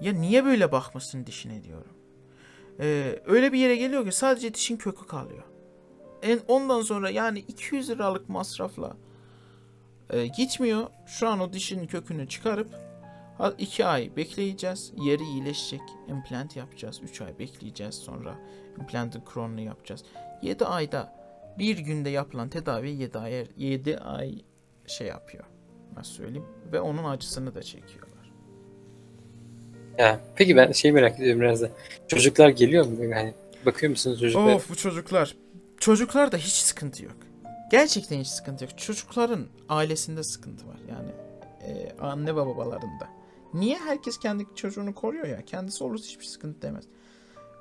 [0.00, 1.92] Ya niye böyle bakmasın dişine diyorum.
[2.80, 5.42] Ee, öyle bir yere geliyor ki sadece dişin kökü kalıyor.
[6.22, 8.96] En ondan sonra yani 200 liralık masrafla
[10.10, 10.86] e, gitmiyor.
[11.06, 12.74] Şu an o dişin kökünü çıkarıp
[13.38, 14.92] Ha- iki ay bekleyeceğiz.
[14.96, 15.80] Yeri iyileşecek.
[16.08, 17.00] implant yapacağız.
[17.02, 17.94] 3 ay bekleyeceğiz.
[17.94, 18.38] Sonra
[18.80, 20.04] implantın kronunu yapacağız.
[20.42, 21.20] 7 ayda
[21.58, 24.34] bir günde yapılan tedavi 7 ay 7 ay
[24.86, 25.44] şey yapıyor.
[25.96, 26.46] Nasıl söyleyeyim?
[26.72, 28.32] Ve onun acısını da çekiyorlar.
[29.98, 31.70] Ya, peki ben şey merak ediyorum biraz da.
[32.08, 33.04] Çocuklar geliyor mu?
[33.04, 33.34] Yani
[33.66, 34.54] bakıyor musunuz çocuklar?
[34.54, 35.36] Of bu çocuklar.
[35.78, 37.16] Çocuklarda hiç sıkıntı yok.
[37.70, 38.78] Gerçekten hiç sıkıntı yok.
[38.78, 40.76] Çocukların ailesinde sıkıntı var.
[40.88, 41.10] Yani
[41.62, 43.08] e, anne ve babalarında.
[43.54, 45.44] Niye herkes kendi çocuğunu koruyor ya?
[45.44, 46.84] Kendisi olursa hiçbir sıkıntı demez.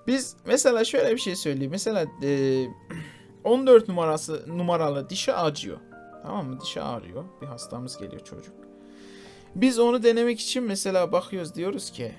[0.08, 1.72] Biz mesela şöyle bir şey söyleyeyim.
[1.72, 2.66] Mesela e,
[3.44, 5.78] 14 numarası numaralı dişi acıyor.
[6.24, 6.62] Tamam mı?
[6.62, 7.26] Dişi ağrıyor.
[7.42, 8.56] Bir hastamız geliyor çocuk.
[9.56, 12.16] Biz onu denemek için mesela bakıyoruz diyoruz ki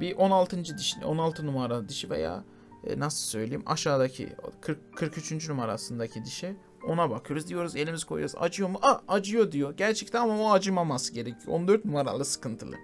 [0.00, 0.64] bir 16.
[0.78, 2.44] diş 16 numaralı dişi veya
[2.86, 4.28] e, nasıl söyleyeyim aşağıdaki
[4.60, 5.48] 40 43.
[5.48, 6.56] numarasındaki dişe
[6.88, 8.78] ona bakıyoruz diyoruz elimiz koyuyoruz acıyor mu?
[8.82, 9.76] Aa acıyor diyor.
[9.76, 11.46] Gerçekten ama o acımaması gerekiyor.
[11.48, 12.76] 14 numaralı sıkıntılı.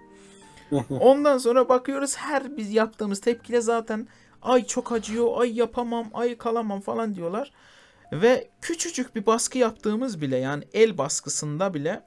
[0.89, 4.07] Ondan sonra bakıyoruz her biz yaptığımız tepkiyle zaten
[4.41, 7.51] ay çok acıyor, ay yapamam, ay kalamam falan diyorlar.
[8.11, 12.03] Ve küçücük bir baskı yaptığımız bile yani el baskısında bile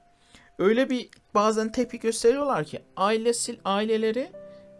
[0.58, 4.32] öyle bir bazen tepki gösteriyorlar ki ailesi aileleri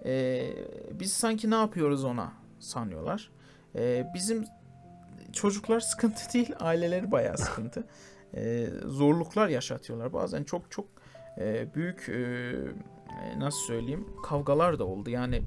[0.04, 0.44] e,
[0.92, 3.30] biz sanki ne yapıyoruz ona sanıyorlar.
[3.76, 4.44] E, bizim
[5.32, 7.86] çocuklar sıkıntı değil, aileleri bayağı sıkıntı.
[8.36, 10.12] E, zorluklar yaşatıyorlar.
[10.12, 10.86] Bazen çok çok
[11.38, 15.10] e, büyük e, e, nasıl söyleyeyim kavgalar da oldu.
[15.10, 15.42] Yani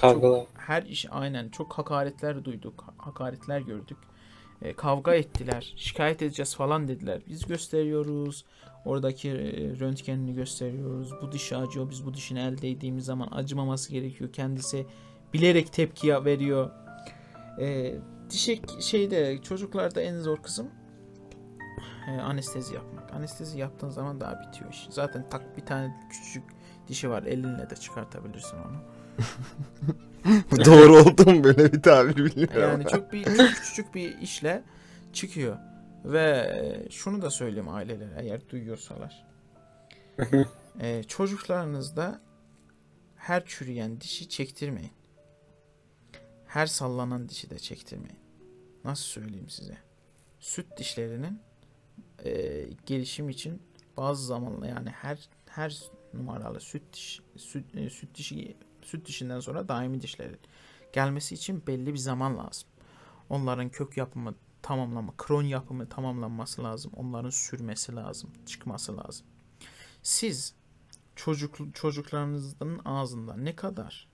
[0.00, 0.46] Kavgalar.
[0.54, 3.96] her iş aynen çok hakaretler duyduk, hakaretler gördük.
[4.62, 7.22] E, kavga ettiler, şikayet edeceğiz falan dediler.
[7.28, 8.44] Biz gösteriyoruz.
[8.84, 9.34] Oradaki e,
[9.78, 11.12] röntgenini gösteriyoruz.
[11.22, 11.90] Bu dişi acıyor.
[11.90, 14.32] Biz bu dişini elde ettiğimiz zaman acımaması gerekiyor.
[14.32, 14.86] Kendisi
[15.34, 16.70] bilerek tepki veriyor.
[17.60, 17.94] E,
[18.30, 20.70] dişek şeyde çocuklarda en zor kısım
[22.08, 23.14] e, anestezi yapmak.
[23.14, 24.86] Anestezi yaptığın zaman daha bitiyor iş.
[24.90, 26.44] Zaten tak bir tane küçücük
[26.88, 27.22] dişi var.
[27.22, 28.76] Elinle de çıkartabilirsin onu.
[30.50, 32.70] Bu doğru oldu mu böyle bir tabir bilmiyorum.
[32.70, 34.62] Yani çok bir çok küçücük bir işle
[35.12, 35.56] çıkıyor.
[36.04, 39.26] Ve e, şunu da söyleyeyim ailelere eğer duyuyorsalar.
[40.80, 42.20] e, çocuklarınızda
[43.16, 44.92] her çürüyen dişi çektirmeyin.
[46.50, 48.18] Her sallanan dişi de çektirmeyin.
[48.84, 49.78] Nasıl söyleyeyim size?
[50.40, 51.40] Süt dişlerinin
[52.24, 53.62] e, gelişim için
[53.96, 55.82] bazı zamanla yani her her
[56.14, 60.36] numaralı süt diş süt, e, süt dişi süt dişinden sonra daimi dişleri
[60.92, 62.68] gelmesi için belli bir zaman lazım.
[63.28, 66.92] Onların kök yapımı tamamlama, kron yapımı tamamlanması lazım.
[66.96, 69.26] Onların sürmesi lazım, çıkması lazım.
[70.02, 70.54] Siz
[71.16, 74.09] çocuk çocuklarınızın ağzında ne kadar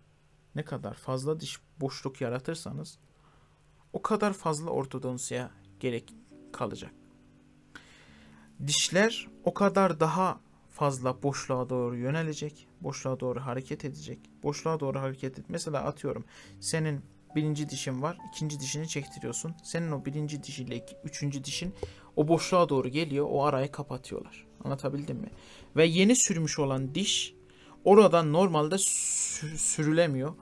[0.56, 2.98] ne kadar fazla diş boşluk yaratırsanız
[3.92, 5.48] o kadar fazla ortodonsiye
[5.80, 6.14] gerek
[6.52, 6.90] kalacak.
[8.66, 10.40] Dişler o kadar daha
[10.70, 14.18] fazla boşluğa doğru yönelecek, boşluğa doğru hareket edecek.
[14.42, 15.44] Boşluğa doğru hareket et.
[15.48, 16.24] Mesela atıyorum
[16.60, 17.00] senin
[17.36, 19.54] birinci dişin var, ikinci dişini çektiriyorsun.
[19.64, 21.74] Senin o birinci dişiyle üçüncü dişin
[22.16, 24.46] o boşluğa doğru geliyor, o arayı kapatıyorlar.
[24.64, 25.30] Anlatabildim mi?
[25.76, 27.34] Ve yeni sürmüş olan diş
[27.84, 30.34] oradan normalde sü- sürülemiyor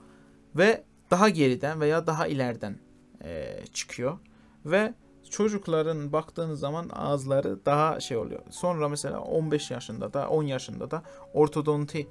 [0.55, 2.79] ve daha geriden veya daha ileriden
[3.23, 4.17] eee, çıkıyor
[4.65, 4.93] ve
[5.29, 8.41] çocukların baktığınız zaman ağızları daha şey oluyor.
[8.49, 11.03] Sonra mesela 15 yaşında da 10 yaşında da
[11.33, 12.07] ortodonti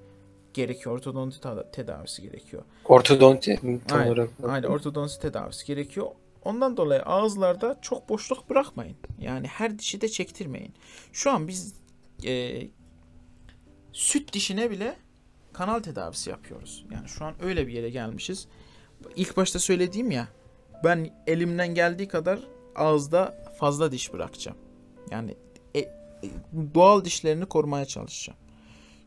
[0.54, 0.94] gerekiyor.
[0.94, 1.38] Ortodonti
[1.72, 2.62] tedavisi gerekiyor.
[2.84, 4.30] Ortodonti tam Aynen, olarak.
[4.48, 6.06] Aynen ortodonti tedavisi gerekiyor.
[6.44, 8.96] Ondan dolayı ağızlarda çok boşluk bırakmayın.
[9.20, 10.74] Yani her dişi de çektirmeyin.
[11.12, 11.74] Şu an biz
[12.26, 12.62] e,
[13.92, 14.96] süt dişine bile
[15.54, 16.84] kanal tedavisi yapıyoruz.
[16.90, 18.48] Yani şu an öyle bir yere gelmişiz.
[19.16, 20.28] İlk başta söylediğim ya
[20.84, 22.40] ben elimden geldiği kadar
[22.76, 24.58] ağızda fazla diş bırakacağım.
[25.10, 25.36] Yani
[25.74, 25.90] e, e,
[26.74, 28.38] doğal dişlerini korumaya çalışacağım.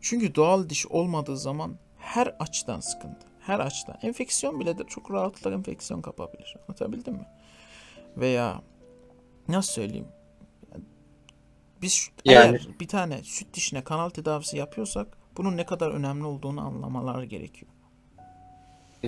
[0.02, 3.28] Çünkü doğal diş olmadığı zaman her açıdan sıkıntı.
[3.40, 3.98] Her açıdan.
[4.02, 6.56] Enfeksiyon bile de çok rahatlıkla enfeksiyon kapabilir.
[6.68, 7.26] Anlatabildim mi?
[8.18, 8.62] Veya
[9.48, 10.08] nasıl söyleyeyim?
[11.82, 16.62] Biz Yani- eğer bir tane süt dişine kanal tedavisi yapıyorsak bunun ne kadar önemli olduğunu
[16.62, 17.72] anlamaları gerekiyor.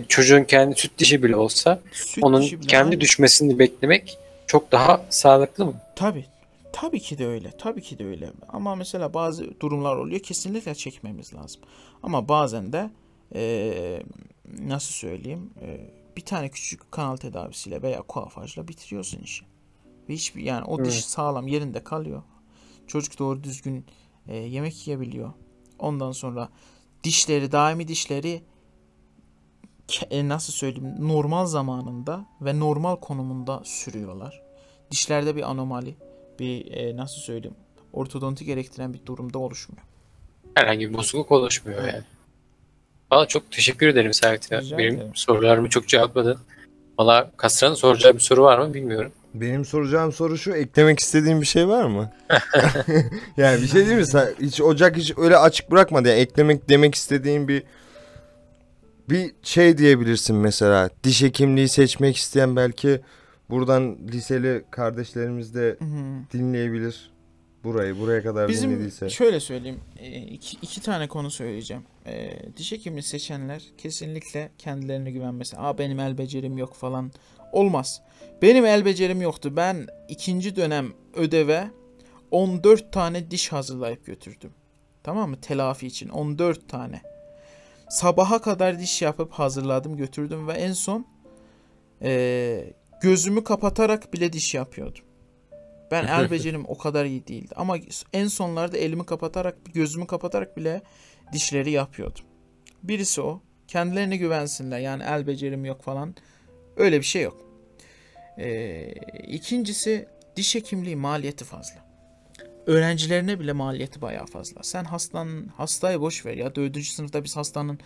[0.08, 3.02] Çocuğun kendi süt dişi bile olsa Süt onun bile kendi aynı.
[3.02, 4.18] düşmesini beklemek
[4.48, 5.74] çok daha sağlıklı mı?
[5.96, 6.26] Tabii.
[6.74, 7.52] Tabii ki de öyle.
[7.58, 8.30] Tabii ki de öyle.
[8.50, 10.20] Ama mesela bazı durumlar oluyor.
[10.20, 11.62] Kesinlikle çekmemiz lazım.
[12.04, 12.90] Ama bazen de
[13.36, 14.04] eee,
[14.60, 19.46] nasıl söyleyeyim eee, bir tane küçük kanal tedavisiyle veya kuafajla bitiriyorsun işi.
[20.10, 21.04] Ve hiçbir yani o diş Evet.
[21.04, 22.24] sağlam yerinde kalıyor.
[22.88, 23.86] Çocuk doğru düzgün
[24.28, 25.34] eee, yemek yiyebiliyor.
[25.80, 26.50] Ondan sonra
[27.04, 28.42] dişleri daimi dişleri
[30.10, 34.42] e, nasıl söyleyeyim normal zamanında ve normal konumunda sürüyorlar.
[34.92, 35.96] Dişlerde bir anomali,
[36.40, 37.58] bir e, nasıl söyleyeyim
[37.94, 39.84] ortodonti gerektiren bir durumda oluşmuyor.
[40.56, 42.04] Herhangi bir bozukluk oluşmuyor yani.
[43.12, 44.62] Valla çok teşekkür ederim Servet ya.
[44.78, 45.12] Benim ederim.
[45.16, 46.38] sorularımı çok cevapladın.
[47.00, 49.12] Valla Kasran'ın soracağı bir soru var mı bilmiyorum.
[49.34, 50.52] Benim soracağım soru şu.
[50.54, 52.12] Eklemek istediğin bir şey var mı?
[53.38, 54.06] yani bir şey değil mi?
[54.06, 56.08] Sen hiç ocak hiç öyle açık bırakmadı.
[56.10, 57.64] Yani eklemek demek istediğin bir
[59.10, 60.90] bir şey diyebilirsin mesela.
[61.04, 63.02] Diş hekimliği seçmek isteyen belki
[63.50, 65.78] buradan liseli kardeşlerimiz de
[66.34, 67.12] dinleyebilir.
[67.64, 69.10] Burayı buraya kadar Bizim dinlediyse.
[69.10, 71.84] şöyle söyleyeyim e, iki, iki tane konu söyleyeceğim.
[72.06, 75.58] e, diş hekimini seçenler kesinlikle kendilerine güvenmesi.
[75.58, 77.12] Aa benim el becerim yok falan
[77.52, 78.02] olmaz.
[78.42, 79.56] Benim el becerim yoktu.
[79.56, 81.68] Ben ikinci dönem ödeve
[82.32, 84.54] 14 tane diş hazırlayıp götürdüm.
[85.04, 85.42] Tamam mı?
[85.42, 87.02] Telafi için 14 tane.
[87.90, 91.06] Sabaha kadar diş yapıp hazırladım götürdüm ve en son
[92.02, 95.04] e, gözümü kapatarak bile diş yapıyordum.
[95.92, 97.54] Ben el becerim o kadar iyi değildi.
[97.56, 97.78] Ama
[98.14, 100.82] en sonlarda elimi kapatarak, gözümü kapatarak bile
[101.34, 102.26] dişleri yapıyordum.
[102.84, 103.42] Birisi o.
[103.68, 104.80] Kendilerine güvensinler.
[104.80, 106.16] Yani el becerim yok falan.
[106.78, 107.49] Öyle bir şey yok.
[108.40, 108.94] Ee,
[109.28, 111.90] ikincisi diş hekimliği maliyeti fazla.
[112.68, 114.64] Öğrencilerine bile maliyeti bayağı fazla.
[114.64, 116.56] Sen hastanın hastayı boş ver ya.
[116.56, 117.80] Dördüncü sınıfta biz hastanın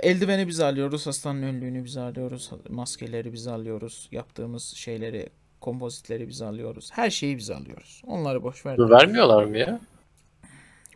[0.00, 1.06] eldiveni biz alıyoruz.
[1.06, 2.50] Hastanın önlüğünü biz alıyoruz.
[2.68, 4.08] Maskeleri biz alıyoruz.
[4.12, 5.28] Yaptığımız şeyleri
[5.60, 6.90] kompozitleri biz alıyoruz.
[6.92, 8.02] Her şeyi biz alıyoruz.
[8.06, 8.78] Onları boş ver.
[8.78, 9.80] Vermiyorlar mı ya?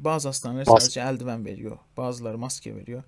[0.00, 1.78] Bazı hastaneler Mas- sadece eldiven veriyor.
[1.96, 3.02] Bazıları maske veriyor.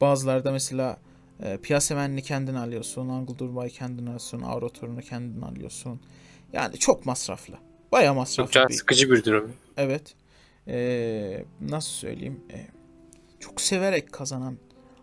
[0.00, 0.96] Bazıları da mesela
[1.42, 3.08] e, piyasemenini kendin alıyorsun.
[3.08, 4.40] Anguldurba'yı kendin alıyorsun.
[4.40, 6.00] Avrotorunu kendin alıyorsun.
[6.52, 7.54] Yani çok masraflı.
[7.92, 8.74] Baya Çok masraflı can bir.
[8.74, 9.52] sıkıcı bir durum.
[9.76, 10.14] Evet.
[10.68, 12.40] Ee, nasıl söyleyeyim?
[12.52, 12.66] Ee,
[13.40, 14.58] çok severek kazanan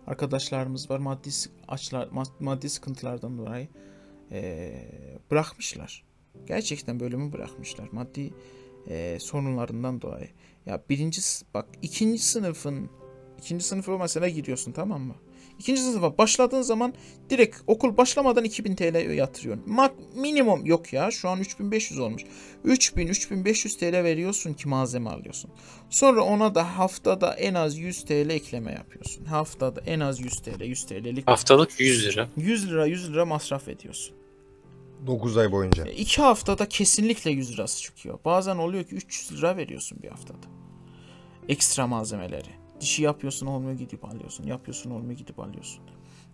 [0.08, 1.00] arkadaşlarımız var.
[1.00, 1.30] Maddi
[1.68, 3.68] açlar, ma- maddi sıkıntılardan dolayı
[4.32, 4.88] ee,
[5.32, 6.04] bırakmışlar.
[6.48, 7.88] Gerçekten bölümü bırakmışlar.
[7.92, 8.34] Maddi
[8.88, 10.30] ee, sorunlarından dolayı.
[10.66, 11.22] Ya birinci
[11.54, 12.90] bak ikinci sınıfın
[13.40, 15.16] ikinci sınıfa mesela giriyorsun tamam mı?
[15.60, 16.94] İkinci sınıfa başladığın zaman
[17.30, 19.64] direkt okul başlamadan 2000 TL yatırıyorsun.
[19.68, 22.22] Mak minimum yok ya şu an 3500 olmuş.
[22.66, 25.52] 3000-3500 TL veriyorsun ki malzeme alıyorsun.
[25.90, 29.26] Sonra ona da haftada en az 100 TL ekleme yapıyorsun.
[29.26, 32.28] Haftada en az 100 TL, 100 TL'lik Haftalık 100 lira.
[32.38, 34.16] 100 lira 100 lira masraf ediyorsun.
[35.08, 35.86] 9 ay boyunca.
[35.86, 38.20] 2 haftada kesinlikle 100 lirası çıkıyor.
[38.26, 40.48] Bazen oluyor ki 300 lira veriyorsun bir haftada.
[41.50, 42.63] Ekstra malzemeleri.
[42.84, 44.44] Dişi yapıyorsun olmuyor gidip alıyorsun.
[44.44, 45.84] Yapıyorsun olmuyor gidip alıyorsun.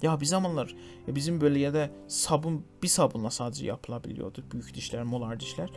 [0.02, 0.76] Ya bir zamanlar
[1.08, 4.43] ya bizim böyle ya da sabun bir sabunla sadece yapılabiliyordu.
[4.52, 5.70] Büyük dişler, molar dişler.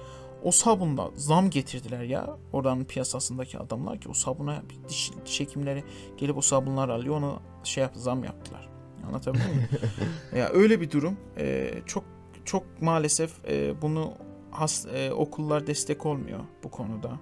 [0.43, 2.37] O sabunda zam getirdiler ya.
[2.53, 5.85] Oranın piyasasındaki adamlar ki o sabuna diş, diş hekimleri
[6.17, 7.17] gelip o sabunlar alıyor.
[7.17, 8.69] Ona şey yap, zam yaptılar.
[9.07, 9.69] Anlatabildim mi?
[10.39, 11.17] ya öyle bir durum.
[11.39, 12.05] Ee, çok
[12.45, 14.13] çok maalesef e, bunu
[14.51, 17.21] has, e, okullar destek olmuyor bu konuda.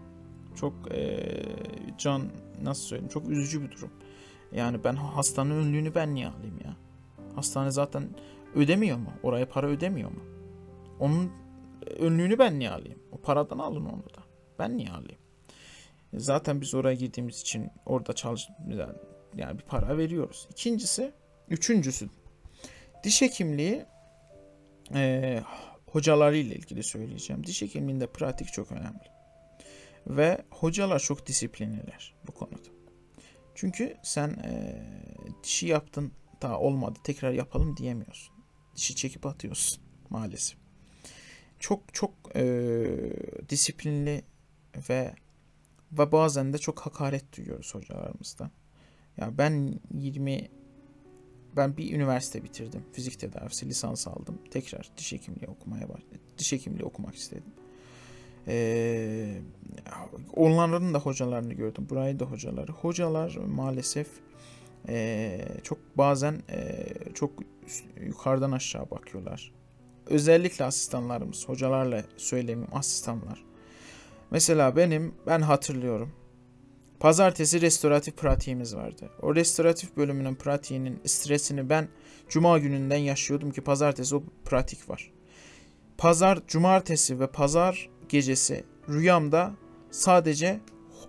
[0.55, 1.32] Çok e,
[1.98, 2.22] can
[2.64, 3.90] nasıl söyleyeyim çok üzücü bir durum.
[4.52, 6.76] Yani ben hastanın önlüğünü ben niye alayım ya?
[7.34, 8.08] Hastane zaten
[8.54, 9.12] ödemiyor mu?
[9.22, 10.20] Oraya para ödemiyor mu?
[11.00, 11.32] Onun
[11.98, 12.98] önlüğünü ben niye alayım?
[13.12, 14.22] O paradan alın onu da.
[14.58, 15.20] Ben niye alayım?
[16.14, 18.48] Zaten biz oraya girdiğimiz için orada çalış
[19.36, 20.48] yani bir para veriyoruz.
[20.50, 21.12] İkincisi,
[21.48, 22.08] üçüncüsü
[23.04, 23.84] diş hekimliği
[24.94, 25.42] e,
[25.86, 27.46] hocalarıyla ilgili söyleyeceğim.
[27.46, 29.19] Diş hekimliğinde pratik çok önemli.
[30.07, 32.68] Ve hocalar çok disiplinliler bu konuda.
[33.55, 34.82] Çünkü sen e,
[35.44, 38.34] dişi yaptın daha olmadı tekrar yapalım diyemiyorsun.
[38.76, 40.59] Dişi çekip atıyorsun maalesef.
[41.59, 42.42] Çok çok e,
[43.48, 44.24] disiplinli
[44.88, 45.14] ve
[45.92, 48.51] ve bazen de çok hakaret duyuyoruz hocalarımızdan.
[49.16, 50.48] Ya ben 20
[51.57, 52.84] ben bir üniversite bitirdim.
[52.92, 54.38] Fizik tedavisi lisans aldım.
[54.51, 56.20] Tekrar diş hekimliği okumaya başladım.
[56.38, 57.53] Diş hekimliği okumak istedim.
[58.49, 59.34] Ee,
[60.36, 61.86] onların da hocalarını gördüm.
[61.91, 62.72] Burayı da hocaları.
[62.72, 64.07] Hocalar maalesef
[64.88, 67.30] ee, çok bazen ee, çok
[68.01, 69.53] yukarıdan aşağı bakıyorlar.
[70.07, 73.45] Özellikle asistanlarımız, hocalarla söylemeyeyim asistanlar.
[74.30, 76.12] Mesela benim, ben hatırlıyorum.
[77.01, 79.11] Pazartesi restoratif pratiğimiz vardı.
[79.22, 81.88] O restoratif bölümünün pratiğinin stresini ben
[82.28, 85.11] cuma gününden yaşıyordum ki pazartesi o pratik var.
[85.99, 89.52] Pazar, cumartesi ve pazar gecesi rüyamda
[89.90, 90.61] sadece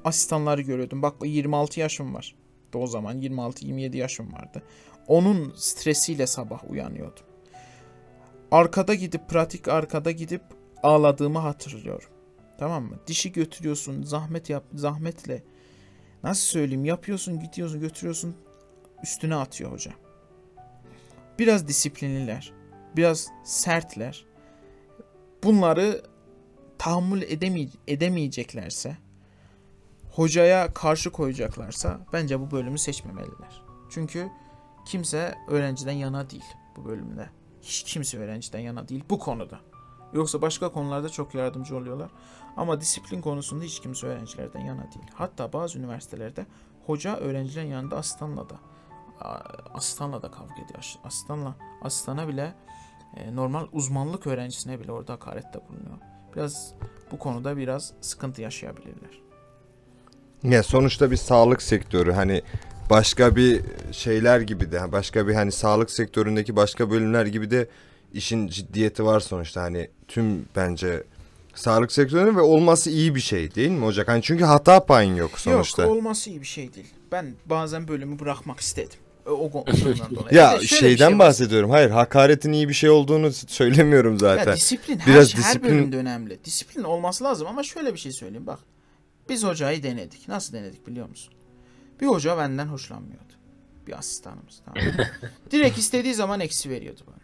[0.06, 1.02] asistanları görüyordum.
[1.02, 2.36] Bak 26 yaşım var.
[2.76, 4.64] O zaman 26-27 yaşım vardı.
[5.08, 7.24] Onun stresiyle sabah uyanıyordum.
[8.52, 10.41] Arkada gidip pratik arkada gidip
[10.84, 12.10] ağladığımı hatırlıyorum.
[12.60, 12.99] Tamam mı?
[13.08, 15.43] Dişi götürüyorsun, zahmet yap, zahmetle
[16.24, 18.36] nasıl söyleyeyim yapıyorsun, gidiyorsun, götürüyorsun
[19.04, 19.91] üstüne atıyor hoca.
[21.39, 22.54] Biraz disiplinliler,
[22.95, 24.26] biraz sertler.
[25.43, 26.02] Bunları
[26.82, 28.98] tahammül edemey edemeyeceklerse,
[30.12, 33.64] hocaya karşı koyacaklarsa bence bu bölümü seçmemeliler.
[33.90, 34.32] Çünkü
[34.86, 36.44] kimse öğrenciden yana değil
[36.76, 37.30] bu bölümde.
[37.62, 39.60] Hiç kimse öğrenciden yana değil bu konuda.
[40.14, 42.12] Yoksa başka konularda çok yardımcı oluyorlar.
[42.58, 45.06] Ama disiplin konusunda hiç kimse öğrencilerden yana değil.
[45.14, 46.46] Hatta bazı üniversitelerde
[46.86, 48.60] hoca öğrencilerin yanında asistanla da
[49.74, 50.96] asistanla da kavga ediyor.
[51.04, 52.56] Asistanla asistana bile
[53.16, 56.11] e, normal uzmanlık öğrencisine bile orada hakarette bulunuyor.
[56.36, 56.74] Biraz
[57.12, 59.22] bu konuda biraz sıkıntı yaşayabilirler.
[60.44, 62.42] Ya sonuçta bir sağlık sektörü hani
[62.90, 63.62] başka bir
[63.92, 67.68] şeyler gibi de başka bir hani sağlık sektöründeki başka bölümler gibi de
[68.14, 71.04] işin ciddiyeti var sonuçta hani tüm bence
[71.56, 74.08] sağlık sektörünün ve olması iyi bir şey değil mi Ocak?
[74.08, 75.82] Hani çünkü hata payın yok sonuçta.
[75.82, 76.94] Yok olması iyi bir şey değil.
[77.12, 79.00] Ben bazen bölümü bırakmak istedim.
[79.26, 79.52] O,
[80.16, 80.36] dolayı.
[80.38, 81.20] ya şeyden şey var.
[81.20, 81.70] bahsediyorum.
[81.70, 84.52] Hayır, hakaretin iyi bir şey olduğunu söylemiyorum zaten.
[84.52, 86.44] Ya disiplin her, Biraz her disiplin- bölümde önemli.
[86.46, 88.60] Disiplin olması lazım ama şöyle bir şey söyleyeyim bak.
[89.30, 90.28] Biz hocayı denedik.
[90.28, 91.34] Nasıl denedik biliyor musun?
[92.02, 93.34] Bir hoca benden hoşlanmıyordu.
[93.88, 94.62] Bir asistanımız.
[94.66, 94.84] Tamam.
[95.52, 97.22] Direkt istediği zaman eksi veriyordu bana.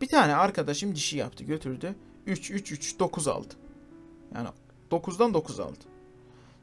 [0.00, 1.94] Bir tane arkadaşım dişi yaptı götürdü.
[2.26, 3.54] 3 3 3 9 aldı.
[4.34, 4.48] Yani
[4.90, 5.78] 9'dan 9 aldı.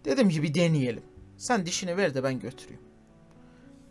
[0.06, 1.04] Dedim ki bir deneyelim.
[1.38, 2.82] Sen dişini ver de ben götüreyim.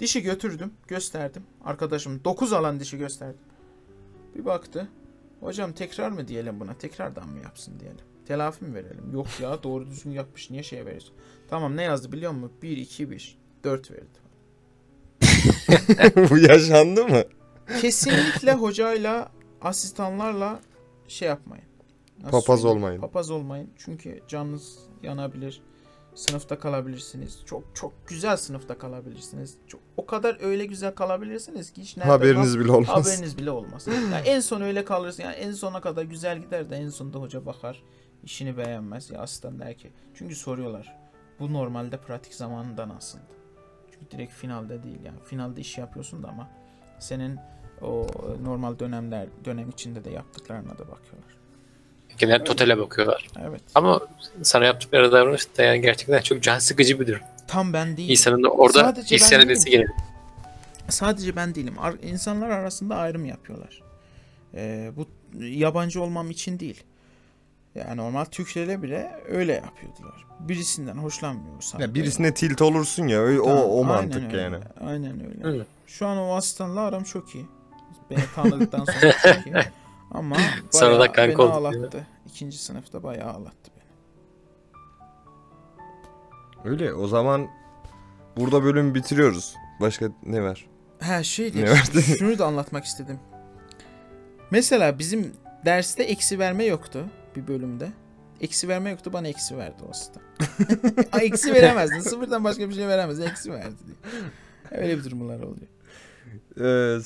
[0.01, 1.43] Dişi götürdüm, gösterdim.
[1.65, 3.41] Arkadaşım 9 alan dişi gösterdim.
[4.35, 4.89] Bir baktı.
[5.41, 6.75] Hocam tekrar mı diyelim buna?
[6.75, 7.99] Tekrardan mı yapsın diyelim.
[8.27, 9.13] Telafi mi verelim?
[9.13, 10.51] Yok ya doğru düzgün yapmış.
[10.51, 11.15] Niye şey veriyorsun?
[11.51, 12.53] Tamam ne yazdı biliyor musun?
[12.63, 13.39] 1, 2, 1.
[13.65, 14.25] 4 verdi.
[16.31, 17.23] Bu yaşandı mı?
[17.81, 20.61] Kesinlikle hocayla, asistanlarla
[21.09, 21.65] şey yapmayın.
[22.23, 22.79] Nasıl Papaz söyleyeyim?
[22.83, 23.01] olmayın.
[23.01, 23.71] Papaz olmayın.
[23.77, 25.63] Çünkü canınız yanabilir.
[26.15, 27.39] Sınıfta kalabilirsiniz.
[27.47, 29.57] Çok çok güzel sınıfta kalabilirsiniz.
[29.67, 32.89] Çok, o kadar öyle güzel kalabilirsiniz ki hiç nerede Haberiniz bile olmaz.
[32.89, 33.87] Haberiniz bile olmaz.
[34.13, 35.23] Yani en son öyle kalırsın.
[35.23, 37.83] Yani en sona kadar güzel gider de en sonunda hoca bakar.
[38.25, 39.11] işini beğenmez.
[39.11, 39.93] Ya asistan der ki.
[40.15, 40.97] Çünkü soruyorlar.
[41.41, 43.23] Bu normalde pratik zamanında nasıldı?
[43.93, 45.19] Çünkü direkt finalde değil yani.
[45.25, 46.51] Finalde iş yapıyorsun da ama
[46.99, 47.39] senin
[47.83, 48.07] o
[48.43, 51.44] normal dönemler dönem içinde de yaptıklarına da bakıyorlar.
[52.19, 53.29] Genel totale bakıyorlar.
[53.49, 53.61] Evet.
[53.75, 54.01] Ama
[54.43, 57.21] sana yaptıkları davranış da yani gerçekten çok can sıkıcı bir durum.
[57.47, 58.11] Tam ben değil.
[58.11, 59.51] İnsanın da orada Sadece isyan değilim.
[59.51, 59.91] edesi gelir.
[60.89, 61.75] Sadece ben değilim.
[61.79, 63.83] Ar- insanlar arasında ayrım yapıyorlar.
[64.55, 65.07] Ee, bu
[65.41, 66.83] yabancı olmam için değil.
[67.75, 70.25] Yani normal Türklerle bile öyle yapıyordular.
[70.41, 71.81] Birisinden hoşlanmıyorsan.
[71.81, 74.57] Ya birisine tilt olursun ya o, o, Tamam, o aynen mantık öyle, yani.
[74.87, 75.59] Aynen öyle.
[75.61, 75.67] Hı.
[75.87, 77.47] Şu an o asistanla aram çok iyi.
[78.11, 79.55] Beni tanıdıktan sonra çok iyi.
[80.15, 80.37] Ama
[80.71, 82.07] Sonra da bayağı kanka beni olduk, ağlattı.
[82.27, 83.85] İkinci sınıfta bayağı ağlattı beni.
[86.73, 87.49] Öyle o zaman
[88.37, 89.57] burada bölümü bitiriyoruz.
[89.81, 90.67] Başka ne var?
[91.01, 91.53] Ha şey?
[92.19, 93.21] Şunu da anlatmak istedim.
[94.51, 95.33] Mesela bizim
[95.65, 97.05] derste eksi verme yoktu
[97.37, 97.89] bir bölümde.
[98.41, 99.93] Eksi verme yoktu bana eksi verdi o.
[101.13, 102.01] Ay eksi veremezdin.
[102.01, 103.23] Sıfırdan başka bir şey veremezdin.
[103.23, 103.97] Eksi verdi diye.
[104.83, 105.74] Öyle bir durumlar oluyor.
[106.61, 106.99] Ee,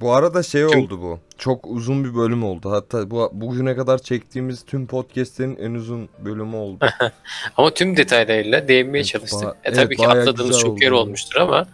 [0.00, 1.18] bu arada şey oldu bu.
[1.38, 2.70] Çok uzun bir bölüm oldu.
[2.70, 6.86] Hatta bu bugüne kadar çektiğimiz tüm podcast'lerin en uzun bölümü oldu.
[7.56, 9.42] Ama tüm detaylarıyla değinmeye Evet, çalıştık.
[9.48, 11.00] ba- e, tabii evet, ki atladığımız çok yer oldu.
[11.00, 11.66] olmuştur ama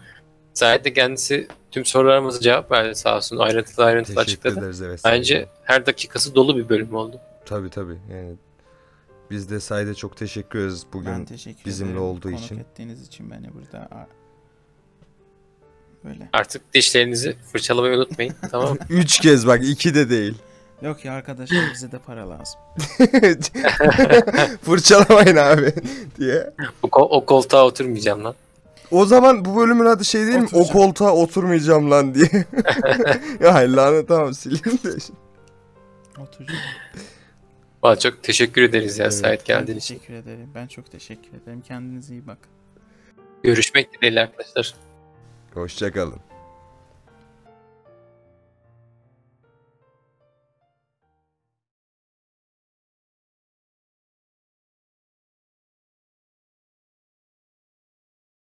[0.53, 3.37] Zahid de kendisi tüm sorularımıza cevap verdi sağ olsun.
[3.37, 4.59] Ayrıntılı ayrıntılı Teşekkür açıkladı.
[4.65, 5.01] ederiz evet.
[5.05, 7.19] Bence her dakikası dolu bir bölüm oldu.
[7.45, 7.97] Tabii tabii.
[8.11, 8.35] Yani
[9.31, 11.11] biz de Said'e çok teşekkür ederiz bugün.
[11.11, 12.03] ben teşekkür bizimle ederim.
[12.05, 12.59] olduğu konuk için.
[12.59, 14.07] ettiğiniz için beni burada
[16.05, 16.29] böyle.
[16.33, 18.33] Artık dişlerinizi fırçalamayı unutmayın.
[18.51, 18.77] tamam mı?
[18.89, 20.33] Üç kez bak iki de değil.
[20.81, 22.59] Yok ya arkadaşlar bize de para lazım.
[24.61, 25.73] Fırçalamayın abi
[26.19, 26.49] diye.
[26.83, 28.35] O, ko- o koltuğa oturmayacağım lan.
[28.91, 30.43] O zaman bu bölümün adı şey değil mi?
[30.43, 30.73] O Oturacağım.
[30.73, 32.45] koltuğa oturmayacağım lan diye.
[33.39, 34.89] ya lanet tamam sileyim de.
[36.21, 36.59] Oturacağım.
[37.83, 39.13] Valla çok teşekkür ederiz ya Evet.
[39.13, 39.95] Sait Ben geldiğin için.
[39.95, 40.49] teşekkür ederim.
[40.55, 41.61] Ben çok teşekkür ederim.
[41.67, 42.51] Kendinize iyi bakın.
[43.43, 44.73] Görüşmek dileğiyle arkadaşlar.
[45.55, 46.19] Hoşçakalın.